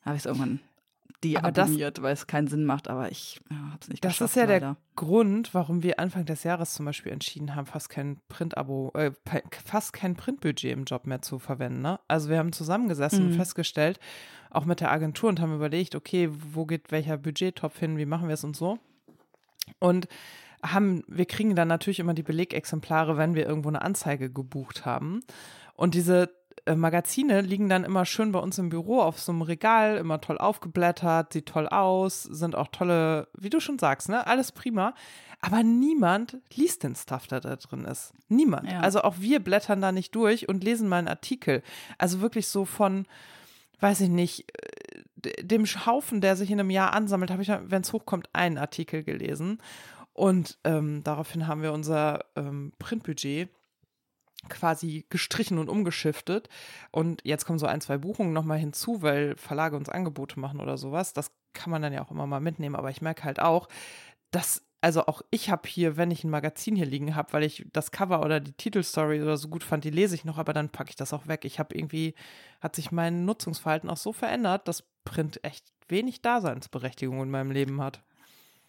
[0.02, 0.60] Da habe ich es irgendwann
[1.24, 2.88] deabonniert, weil es keinen Sinn macht.
[2.88, 4.76] Aber ich ja, habe es nicht Das ist ja der leider.
[4.94, 9.10] Grund, warum wir Anfang des Jahres zum Beispiel entschieden haben, fast kein Printabo, äh,
[9.64, 11.82] fast kein Printbudget im Job mehr zu verwenden.
[11.82, 11.98] Ne?
[12.08, 13.36] Also wir haben zusammengesessen und Mhm.
[13.36, 13.98] festgestellt,
[14.50, 18.28] auch mit der Agentur und haben überlegt, okay, wo geht welcher Budgettopf hin, wie machen
[18.28, 18.78] wir es und so.
[19.78, 20.06] Und
[20.62, 25.20] haben, wir kriegen dann natürlich immer die Belegexemplare, wenn wir irgendwo eine Anzeige gebucht haben.
[25.74, 26.30] Und diese
[26.74, 30.38] Magazine liegen dann immer schön bei uns im Büro auf so einem Regal, immer toll
[30.38, 34.94] aufgeblättert, sieht toll aus, sind auch tolle, wie du schon sagst, ne, alles prima.
[35.40, 38.14] Aber niemand liest den Stuff, der da drin ist.
[38.28, 38.70] Niemand.
[38.70, 38.80] Ja.
[38.80, 41.62] Also auch wir blättern da nicht durch und lesen mal einen Artikel.
[41.98, 43.06] Also wirklich so von,
[43.80, 44.46] weiß ich nicht,
[45.24, 48.58] äh, dem Haufen, der sich in einem Jahr ansammelt, habe ich, wenn es hochkommt, einen
[48.58, 49.60] Artikel gelesen.
[50.14, 53.50] Und ähm, daraufhin haben wir unser ähm, Printbudget
[54.48, 56.48] quasi gestrichen und umgeschiftet.
[56.90, 60.78] Und jetzt kommen so ein, zwei Buchungen nochmal hinzu, weil Verlage uns Angebote machen oder
[60.78, 61.12] sowas.
[61.12, 62.76] Das kann man dann ja auch immer mal mitnehmen.
[62.76, 63.68] Aber ich merke halt auch,
[64.30, 67.66] dass, also auch ich habe hier, wenn ich ein Magazin hier liegen habe, weil ich
[67.72, 70.68] das Cover oder die Titelstory oder so gut fand, die lese ich noch, aber dann
[70.68, 71.44] packe ich das auch weg.
[71.44, 72.14] Ich habe irgendwie,
[72.60, 77.80] hat sich mein Nutzungsverhalten auch so verändert, dass Print echt wenig Daseinsberechtigung in meinem Leben
[77.80, 78.02] hat.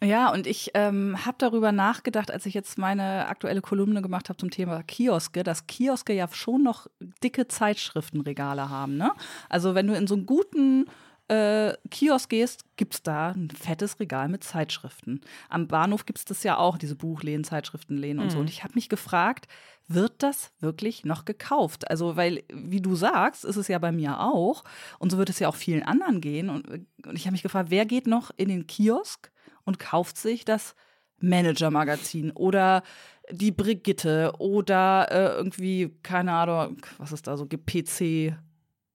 [0.03, 4.37] Ja, und ich ähm, habe darüber nachgedacht, als ich jetzt meine aktuelle Kolumne gemacht habe
[4.37, 6.85] zum Thema Kioske, dass Kioske ja schon noch
[7.23, 8.97] dicke Zeitschriftenregale haben.
[8.97, 9.11] Ne?
[9.49, 10.85] Also wenn du in so einen guten
[11.29, 15.21] äh, Kiosk gehst, gibt es da ein fettes Regal mit Zeitschriften.
[15.49, 18.37] Am Bahnhof gibt es das ja auch, diese Buchläden, Zeitschriftenläden und so.
[18.37, 18.41] Mhm.
[18.41, 19.47] Und ich habe mich gefragt,
[19.87, 21.89] wird das wirklich noch gekauft?
[21.89, 24.63] Also, weil, wie du sagst, ist es ja bei mir auch.
[24.99, 26.49] Und so wird es ja auch vielen anderen gehen.
[26.49, 29.31] Und, und ich habe mich gefragt, wer geht noch in den Kiosk
[29.67, 30.75] und kauft sich das
[31.19, 32.83] Manager-Magazin oder
[33.29, 38.33] die Brigitte oder äh, irgendwie, keine Ahnung, was ist da so, PC äh.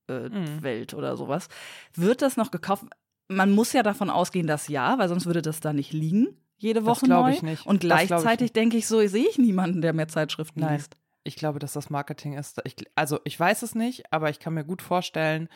[0.09, 1.49] Welt oder sowas.
[1.95, 2.85] Wird das noch gekauft?
[3.29, 6.85] Man muss ja davon ausgehen, dass ja, weil sonst würde das da nicht liegen, jede
[6.87, 7.33] Woche glaub neu.
[7.33, 7.67] ich nicht.
[7.67, 8.57] Und Das ich gleichzeitig nicht.
[8.57, 10.77] denke ich so, sehe ich niemanden, der mehr Zeitschriften Nein.
[10.77, 10.97] liest.
[11.25, 12.61] Ich glaube, dass das Marketing ist.
[12.65, 15.49] Ich, also ich weiß es nicht, aber ich kann mir gut vorstellen,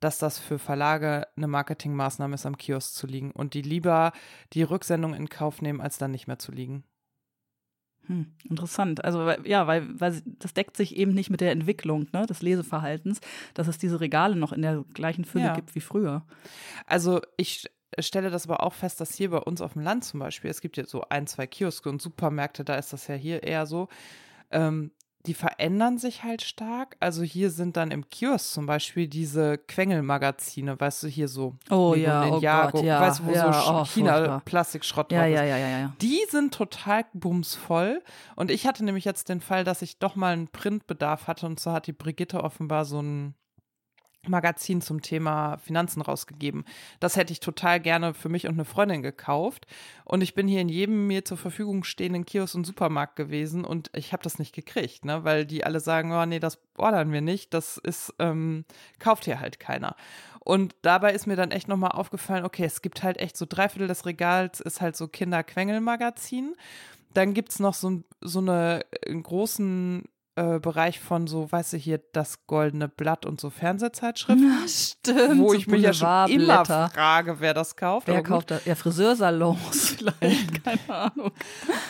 [0.00, 4.12] dass das für Verlage eine Marketingmaßnahme ist, am Kiosk zu liegen und die lieber
[4.52, 6.84] die Rücksendung in Kauf nehmen, als dann nicht mehr zu liegen.
[8.06, 9.04] Hm, interessant.
[9.04, 13.20] Also ja, weil, weil das deckt sich eben nicht mit der Entwicklung ne, des Leseverhaltens,
[13.54, 15.52] dass es diese Regale noch in der gleichen Fülle Ja.
[15.52, 16.24] gibt wie früher.
[16.86, 20.20] Also ich stelle das aber auch fest, dass hier bei uns auf dem Land zum
[20.20, 23.42] Beispiel, es gibt ja so ein, zwei Kioske und Supermärkte, da ist das ja hier
[23.42, 23.88] eher so,
[24.50, 24.92] ähm,
[25.26, 26.96] die verändern sich halt stark.
[27.00, 31.92] Also hier sind dann im Kiosk zum Beispiel diese Quengelmagazine, weißt du, hier so Oh
[31.94, 33.84] Lego ja, oh Ninjago, Gott, ja, weißt du, wo ja, so oh.
[33.84, 35.92] China-Plastikschrott Ja, ja, ja, ja, ja.
[36.00, 38.02] Die sind total bumsvoll.
[38.36, 41.46] Und ich hatte nämlich jetzt den Fall, dass ich doch mal einen Printbedarf hatte.
[41.46, 43.34] Und so hat die Brigitte offenbar so ein
[44.28, 46.64] Magazin zum Thema Finanzen rausgegeben.
[47.00, 49.66] Das hätte ich total gerne für mich und eine Freundin gekauft.
[50.04, 53.90] Und ich bin hier in jedem mir zur Verfügung stehenden Kiosk und Supermarkt gewesen und
[53.94, 55.24] ich habe das nicht gekriegt, ne?
[55.24, 57.54] weil die alle sagen, oh nee, das ordern wir nicht.
[57.54, 58.64] Das ist, ähm,
[58.98, 59.96] kauft hier halt keiner.
[60.40, 63.68] Und dabei ist mir dann echt nochmal aufgefallen, okay, es gibt halt echt so drei
[63.68, 66.56] Viertel des Regals ist halt so Kinder-Quengel-Magazin.
[67.14, 70.04] Dann gibt es noch so, so eine, einen großen
[70.40, 75.38] äh, Bereich von so, weißt du, hier das goldene Blatt und so Fernsehzeitschriften, Ja, stimmt.
[75.40, 78.06] wo so ich mich ja schon immer frage, wer das kauft.
[78.08, 78.64] Wer kauft das?
[78.64, 81.32] Ja, Friseursalons vielleicht, keine Ahnung.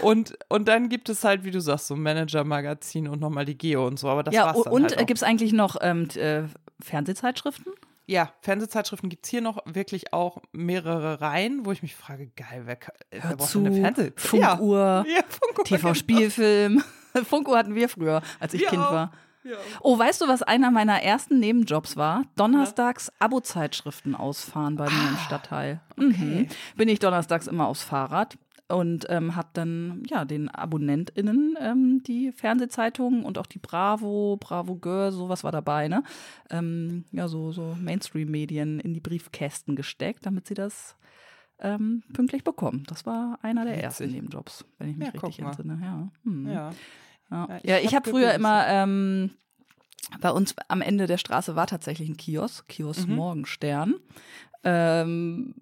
[0.02, 3.86] Und, und dann gibt es halt, wie du sagst, so Manager-Magazin und nochmal die Geo
[3.86, 6.42] und so, aber das ja, war's dann und halt gibt es eigentlich noch ähm, äh,
[6.82, 7.72] Fernsehzeitschriften?
[8.06, 12.62] Ja, Fernsehzeitschriften gibt es hier noch wirklich auch mehrere Reihen, wo ich mich frage, geil,
[12.64, 12.78] wer,
[13.12, 14.12] wer braucht zu, denn eine Fernseh...
[14.16, 15.64] Funkuhr, Ja, ja Funkuhr.
[15.64, 15.94] genau.
[17.24, 19.12] Funkuhr hatten wir früher, als ich Wir Kind war.
[19.42, 19.56] Ja.
[19.80, 22.24] Oh, weißt du, was einer meiner ersten Nebenjobs war?
[22.36, 25.80] Donnerstags Abo-Zeitschriften ausfahren bei mir im Stadtteil.
[25.96, 26.48] Mhm.
[26.76, 28.36] Bin ich donnerstags immer aufs Fahrrad
[28.68, 34.76] und ähm, habe dann ja den AbonnentInnen ähm, die Fernsehzeitungen und auch die Bravo, Bravo
[34.76, 36.02] Girl, sowas war dabei, ne?
[36.50, 40.96] Ähm, ja, so, so Mainstream-Medien in die Briefkästen gesteckt, damit sie das
[41.60, 42.84] ähm, pünktlich bekommen.
[42.88, 43.84] Das war einer der Witzig.
[43.84, 45.78] ersten Nebenjobs, wenn ich mich Ja, richtig entsinne.
[45.82, 46.46] Ja, hm.
[46.50, 46.70] Ja.
[47.30, 49.30] Ja, ich ja, ich hab habe früher wirklich immer ähm,
[50.20, 53.14] bei uns am Ende der Straße war tatsächlich ein Kiosk, Kiosk Mhm.
[53.14, 53.94] Morgenstern.
[54.64, 55.54] Ähm,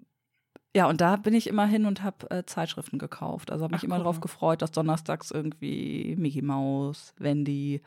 [0.75, 3.51] ja, und da bin ich immer hin und habe äh, Zeitschriften gekauft.
[3.51, 4.19] Also habe mich Ach, immer mal.
[4.19, 7.81] gefreut, dass donnerstags irgendwie Mickey Mouse, Wendy,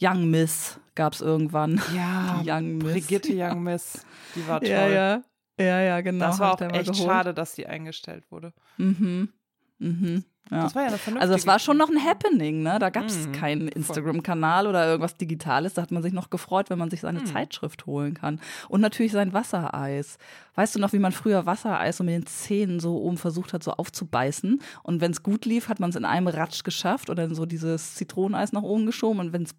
[0.00, 1.80] Young Miss gab es irgendwann.
[1.94, 2.92] Ja, Die Young Miss.
[2.92, 4.68] Brigitte Young Miss, die war toll.
[4.70, 5.22] Ja, ja.
[5.58, 6.26] Ja, ja, genau.
[6.26, 6.96] Das war auch echt geholt.
[7.08, 8.52] schade, dass die eingestellt wurde.
[8.76, 9.30] Mhm.
[9.78, 10.24] Mhm.
[10.50, 10.62] Ja.
[10.62, 12.78] Das war ja eine vernünftige Also es war schon noch ein Happening, ne?
[12.78, 15.74] Da gab es Mhm, keinen Instagram-Kanal oder irgendwas Digitales.
[15.74, 17.26] Da hat man sich noch gefreut, wenn man sich seine Mhm.
[17.26, 18.40] Zeitschrift holen kann.
[18.68, 20.18] Und natürlich sein Wassereis.
[20.54, 23.64] Weißt du noch, wie man früher Wassereis so mit den Zähnen so oben versucht hat,
[23.64, 24.62] so aufzubeißen?
[24.84, 27.96] Und wenn es gut lief, hat man es in einem Ratsch geschafft oder so dieses
[27.96, 29.18] Zitroneneis nach oben geschoben.
[29.18, 29.54] Und wenn es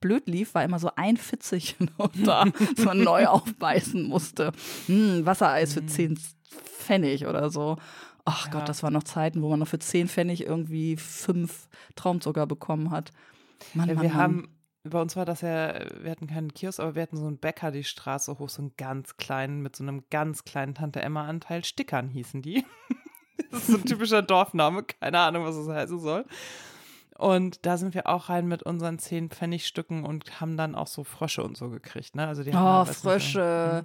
[0.00, 2.44] blöd lief, war immer so ein Fitzelchen noch da,
[2.76, 4.52] dass man neu aufbeißen musste.
[4.86, 6.18] Hm, Wassereis für 10
[6.50, 7.76] Pfennig oder so.
[8.24, 8.52] Ach Ja.
[8.52, 12.90] Gott, das waren noch Zeiten, wo man noch für 10 Pfennig irgendwie fünf Traumzucker bekommen
[12.90, 13.10] hat.
[13.74, 14.18] Mann, Ja, Mann, wir Mann.
[14.18, 14.48] haben,
[14.84, 17.70] bei uns war das ja, wir hatten keinen Kiosk, aber wir hatten so einen Bäcker
[17.70, 21.64] die Straße hoch, so einen ganz kleinen, mit so einem ganz kleinen Tante-Emma-Anteil.
[21.64, 22.64] Stickern hießen die.
[23.50, 26.24] das ist so ein typischer Dorfname, keine Ahnung, was das heißen soll.
[27.18, 31.02] Und da sind wir auch rein mit unseren 10 Pfennigstücken und haben dann auch so
[31.04, 32.26] Frösche und so gekriegt, ne?
[32.28, 33.82] Also die haben Oh, da, weiß nicht, Frösche.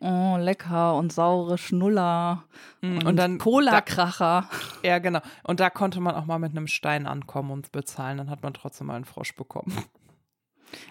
[0.00, 0.94] Oh, lecker.
[0.96, 2.44] Und saure Schnuller.
[2.82, 2.98] Mhm.
[2.98, 4.48] Und, Und dann- Cola-Kracher.
[4.82, 5.20] Ja, genau.
[5.44, 8.18] Und da konnte man auch mal mit einem Stein ankommen und bezahlen.
[8.18, 9.72] Dann hat man trotzdem mal einen Frosch bekommen.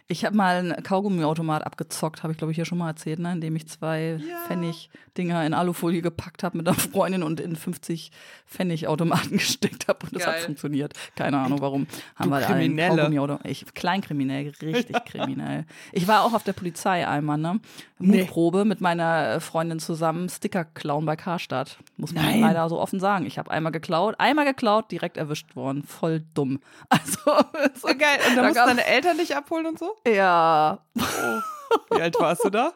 [0.08, 3.32] Ich habe mal einen Kaugummiautomat abgezockt, habe ich glaube ich hier schon mal erzählt, ne?
[3.34, 4.38] indem ich zwei Ja.
[4.48, 8.12] Pfennig-Dinger in Alufolie gepackt habe mit einer Freundin und in 50
[8.48, 10.44] Pfennig-Automaten gesteckt habe und das hat Geil.
[10.44, 10.94] funktioniert.
[11.16, 11.88] Keine Ahnung warum.
[12.16, 12.98] Haben Du wir Kriminelle.
[12.98, 13.46] Kaugummiautomat.
[13.46, 15.66] Ich kleinkriminell, richtig kriminell.
[15.92, 17.60] Ich war auch auf der Polizei einmal, ne?
[18.00, 18.22] Nee.
[18.24, 21.78] Mutprobe mit meiner Freundin zusammen Sticker klauen bei Karstadt.
[21.96, 22.42] Muss man Nein.
[22.42, 23.26] leider so offen sagen.
[23.26, 25.84] Ich habe einmal geklaut, einmal geklaut, direkt erwischt worden.
[25.84, 26.60] Voll dumm.
[26.90, 27.20] Also
[27.76, 28.20] so, geil.
[28.30, 29.96] Und Da musst deine Eltern dich abholen und so?
[30.08, 30.80] ja,
[31.92, 32.74] Wie alt warst du da?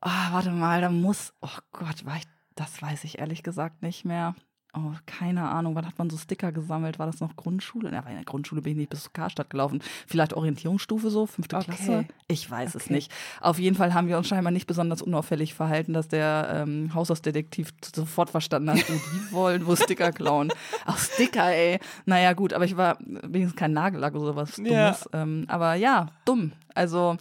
[0.00, 1.32] Ah, warte mal, da muss.
[1.40, 2.24] Oh Gott, war ich,
[2.54, 4.34] das weiß ich ehrlich gesagt nicht mehr.
[4.72, 5.74] Oh, keine Ahnung.
[5.74, 6.98] Wann hat man so Sticker gesammelt?
[7.00, 7.90] War das noch Grundschule?
[7.92, 9.82] Ja, in der Grundschule bin ich nicht bis zur Karstadt gelaufen.
[10.06, 11.64] Vielleicht Orientierungsstufe so, fünfte Okay.
[11.66, 12.04] Klasse?
[12.28, 12.92] Ich weiß es Okay.
[12.94, 13.12] nicht.
[13.40, 17.70] Auf jeden Fall haben wir uns scheinbar nicht besonders unauffällig verhalten, dass der ähm, Haushaltsdetektiv
[17.94, 19.00] sofort verstanden hat, die
[19.32, 20.52] wollen wohl Sticker klauen.
[20.86, 21.80] Auch Sticker, ey.
[22.06, 24.92] Naja, gut, aber ich war wenigstens kein Nagellack oder sowas Ja.
[24.92, 25.08] Dummes.
[25.12, 26.52] Ähm, aber ja, dumm.
[26.76, 27.16] Also,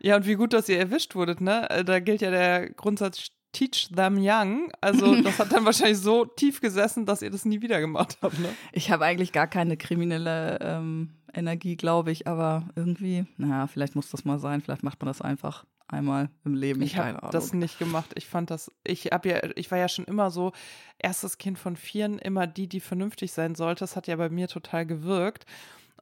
[0.00, 1.68] Ja, und wie gut, dass ihr erwischt wurdet, ne?
[1.68, 4.70] Äh, Da gilt ja der Grundsatz Teach them young.
[4.82, 8.38] Also, das hat dann wahrscheinlich so tief gesessen, dass ihr das nie wieder gemacht habt,
[8.38, 8.50] ne?
[8.72, 14.10] Ich habe eigentlich gar keine kriminelle ähm, Energie, glaube ich, aber irgendwie, naja, vielleicht muss
[14.10, 16.82] das mal sein, vielleicht macht man das einfach einmal im Leben.
[16.82, 18.12] Ich habe das nicht gemacht.
[18.14, 20.52] Ich fand das, ich habe ja, ich war ja schon immer so,
[20.98, 23.80] erstes Kind von vieren, immer die, die vernünftig sein sollte.
[23.80, 25.46] Das hat ja bei mir total gewirkt.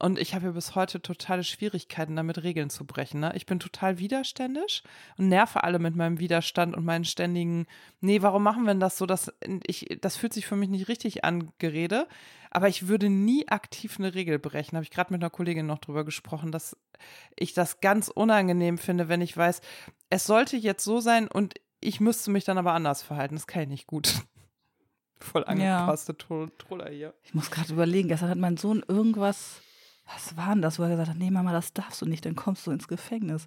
[0.02, 3.20] Und ich habe ja bis heute totale Schwierigkeiten damit, Regeln zu brechen.
[3.20, 3.32] Ne?
[3.36, 4.82] Ich bin total widerständisch
[5.16, 7.66] und nerve alle mit meinem Widerstand und meinen ständigen,
[8.00, 9.06] nee, warum machen wir denn das so?
[9.06, 9.32] Das,
[9.64, 12.08] ich, das fühlt sich für mich nicht richtig an, Gerede.
[12.50, 14.74] Aber ich würde nie aktiv eine Regel brechen.
[14.76, 16.76] Habe ich gerade mit einer Kollegin noch drüber gesprochen, dass
[17.38, 19.60] ich das ganz unangenehm finde, wenn ich weiß,
[20.10, 23.36] es sollte jetzt so sein und ich müsste mich dann aber anders verhalten.
[23.36, 24.14] Das kann ich nicht gut.
[25.20, 27.14] Voll angepasste Tro- Troller hier.
[27.22, 29.62] Ich muss gerade überlegen, gestern hat mein Sohn irgendwas,
[30.06, 32.36] was war denn das, wo er gesagt hat, nee Mama, das darfst du nicht, dann
[32.36, 33.46] kommst du ins Gefängnis.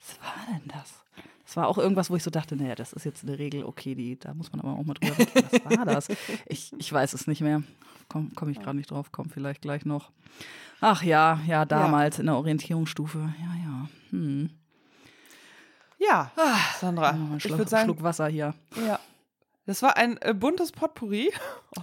[0.00, 1.02] Was war denn das?
[1.44, 3.94] Das war auch irgendwas, wo ich so dachte, naja, das ist jetzt eine Regel, okay,
[3.94, 5.32] die, da muss man aber auch mal drüber reden.
[5.50, 6.08] Was war das?
[6.46, 7.62] Ich, ich weiß es nicht mehr.
[8.08, 10.10] Komme komm ich gerade nicht drauf, komm vielleicht gleich noch.
[10.80, 13.18] Ach ja, ja, damals in der Orientierungsstufe.
[13.18, 13.88] Ja, ja.
[14.10, 14.50] Hm.
[15.98, 16.30] Ja,
[16.80, 18.54] Sandra, Noch mal einen ich Schluck, würde sagen, Schluck Wasser hier.
[18.86, 18.98] ja.
[19.66, 21.32] Das war ein äh, buntes Potpourri.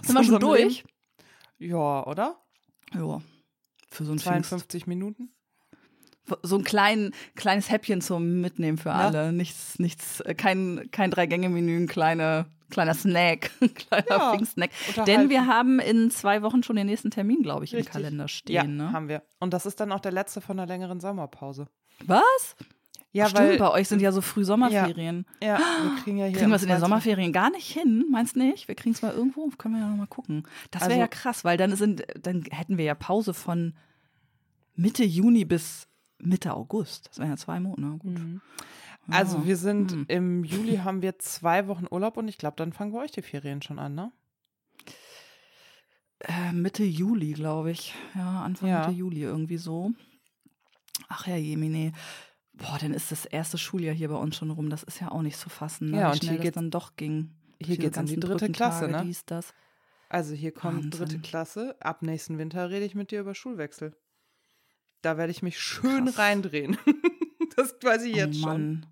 [0.02, 0.84] Sind wir schon durch?
[1.58, 1.72] Leben.
[1.72, 2.36] Ja, oder?
[2.94, 3.20] Ja.
[3.92, 4.48] Für so ein Pfingst.
[4.50, 5.30] 52 Minuten.
[6.42, 9.32] so ein klein, kleines Häppchen zum Mitnehmen für alle.
[9.32, 14.70] Nichts, nichts, äh, kein, kein Drei-Gänge-Menü, ein kleine, kleiner Snack, ein kleiner Ja, Pfingst-Snack.
[15.06, 17.92] Denn wir haben in zwei Wochen schon den nächsten Termin, glaube ich, im Richtig.
[17.92, 18.76] Kalender Ja, stehen.
[18.76, 18.92] ne?
[18.92, 19.22] haben wir.
[19.40, 21.66] Und das ist dann auch der letzte von der längeren Sommerpause.
[22.06, 22.56] Was?
[23.14, 25.26] Ja, Stimmt, weil bei euch sind ja so früh Sommerferien.
[25.42, 28.06] ja, wir kriegen ja hier Kriegen wir es in den Sommerferien gar nicht hin?
[28.10, 28.68] Meinst nicht?
[28.68, 29.48] Wir kriegen es mal irgendwo?
[29.58, 30.44] Können wir ja noch mal gucken.
[30.70, 33.74] Das wäre Also- ja krass, weil dann, sind, dann hätten wir ja Pause von
[34.74, 35.88] Mitte Juni bis
[36.18, 37.08] Mitte August.
[37.10, 37.82] Das wären ja zwei Monate.
[37.82, 38.18] Na Gut.
[38.18, 38.40] Mhm.
[39.10, 39.44] Also Ja.
[39.46, 40.04] wir sind Hm.
[40.08, 43.20] im Juli haben wir zwei Wochen Urlaub und ich glaube, dann fangen bei euch die
[43.20, 44.12] Ferien schon an, ne?
[46.20, 47.94] Äh, Mitte Juli, glaube ich.
[48.14, 48.80] Ja, Anfang Ja.
[48.86, 49.90] Mitte Juli irgendwie so.
[51.08, 51.92] Ach ja, Jemine.
[52.54, 54.68] Boah, dann ist das erste Schuljahr hier bei uns schon rum.
[54.70, 55.98] Das ist ja auch nicht zu fassen, ne?
[55.98, 57.30] Ja, wie und schnell hier das geht's- dann doch ging.
[57.58, 59.02] Hier Diese geht's in die dritte Klasse, ne?
[59.04, 59.54] Dies, das.
[60.08, 60.90] Also hier kommt Wahnsinn.
[60.90, 61.76] dritte Klasse.
[61.80, 63.96] Ab nächsten Winter rede ich mit dir über Schulwechsel.
[65.00, 66.18] Da werde ich mich schön Krass.
[66.18, 66.76] reindrehen.
[67.56, 68.86] das weiß ich jetzt oh, schon.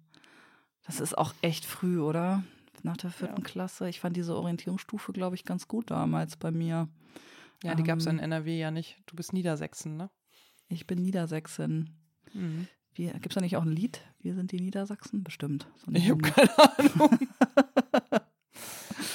[0.86, 2.42] Das ist auch echt früh, oder?
[2.82, 3.44] Nach der vierten ja.
[3.44, 3.88] Klasse.
[3.88, 6.88] Ich fand diese Orientierungsstufe, glaube ich, ganz gut damals bei mir.
[7.62, 8.98] Ja, die ähm, gab es in NRW ja nicht.
[9.06, 10.10] Du bist Niedersächsen, ne?
[10.68, 11.90] Ich bin Niedersächsin.
[12.32, 12.66] Mhm.
[13.06, 14.00] Gibt es da nicht auch ein Lied?
[14.20, 15.24] Wir sind die Niedersachsen?
[15.24, 15.66] Bestimmt.
[15.76, 17.18] So ich habe keine Ahnung.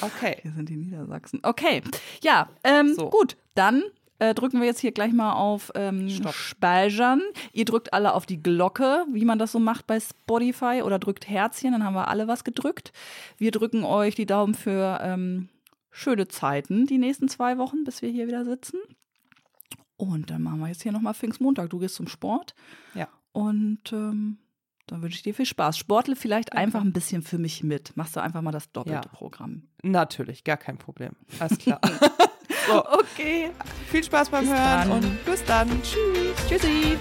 [0.02, 0.40] okay.
[0.44, 1.40] Wir sind die Niedersachsen.
[1.44, 1.82] Okay.
[2.24, 3.10] Ja, ähm, so.
[3.10, 3.38] gut.
[3.54, 3.84] Dann
[4.20, 7.22] äh, drücken wir jetzt hier gleich mal auf ähm, Speichern.
[7.52, 11.28] Ihr drückt alle auf die Glocke, wie man das so macht bei Spotify, oder drückt
[11.28, 12.94] Herzchen, dann haben wir alle was gedrückt.
[13.38, 15.50] Wir drücken euch die Daumen für ähm,
[15.92, 18.80] schöne Zeiten die nächsten zwei Wochen, bis wir hier wieder sitzen.
[19.98, 21.70] Und dann machen wir jetzt hier nochmal Pfingstmontag.
[21.70, 22.54] Du gehst zum Sport.
[22.94, 23.08] Ja.
[23.36, 24.38] Und ähm,
[24.88, 25.78] dann wünsche ich dir viel Spaß.
[25.78, 26.60] Sportle vielleicht okay.
[26.60, 27.98] einfach ein bisschen für mich mit.
[27.98, 29.14] Machst du einfach mal das doppelte ja.
[29.14, 29.64] Programm.
[29.84, 31.12] Natürlich, gar kein Problem.
[31.40, 31.82] Alles klar.
[32.68, 32.86] so.
[32.86, 33.52] Okay.
[33.92, 34.92] Viel Spaß beim bis Hören dann.
[34.92, 35.70] und bis dann.
[35.82, 36.48] Tschüss.
[36.48, 36.98] Tschüssi.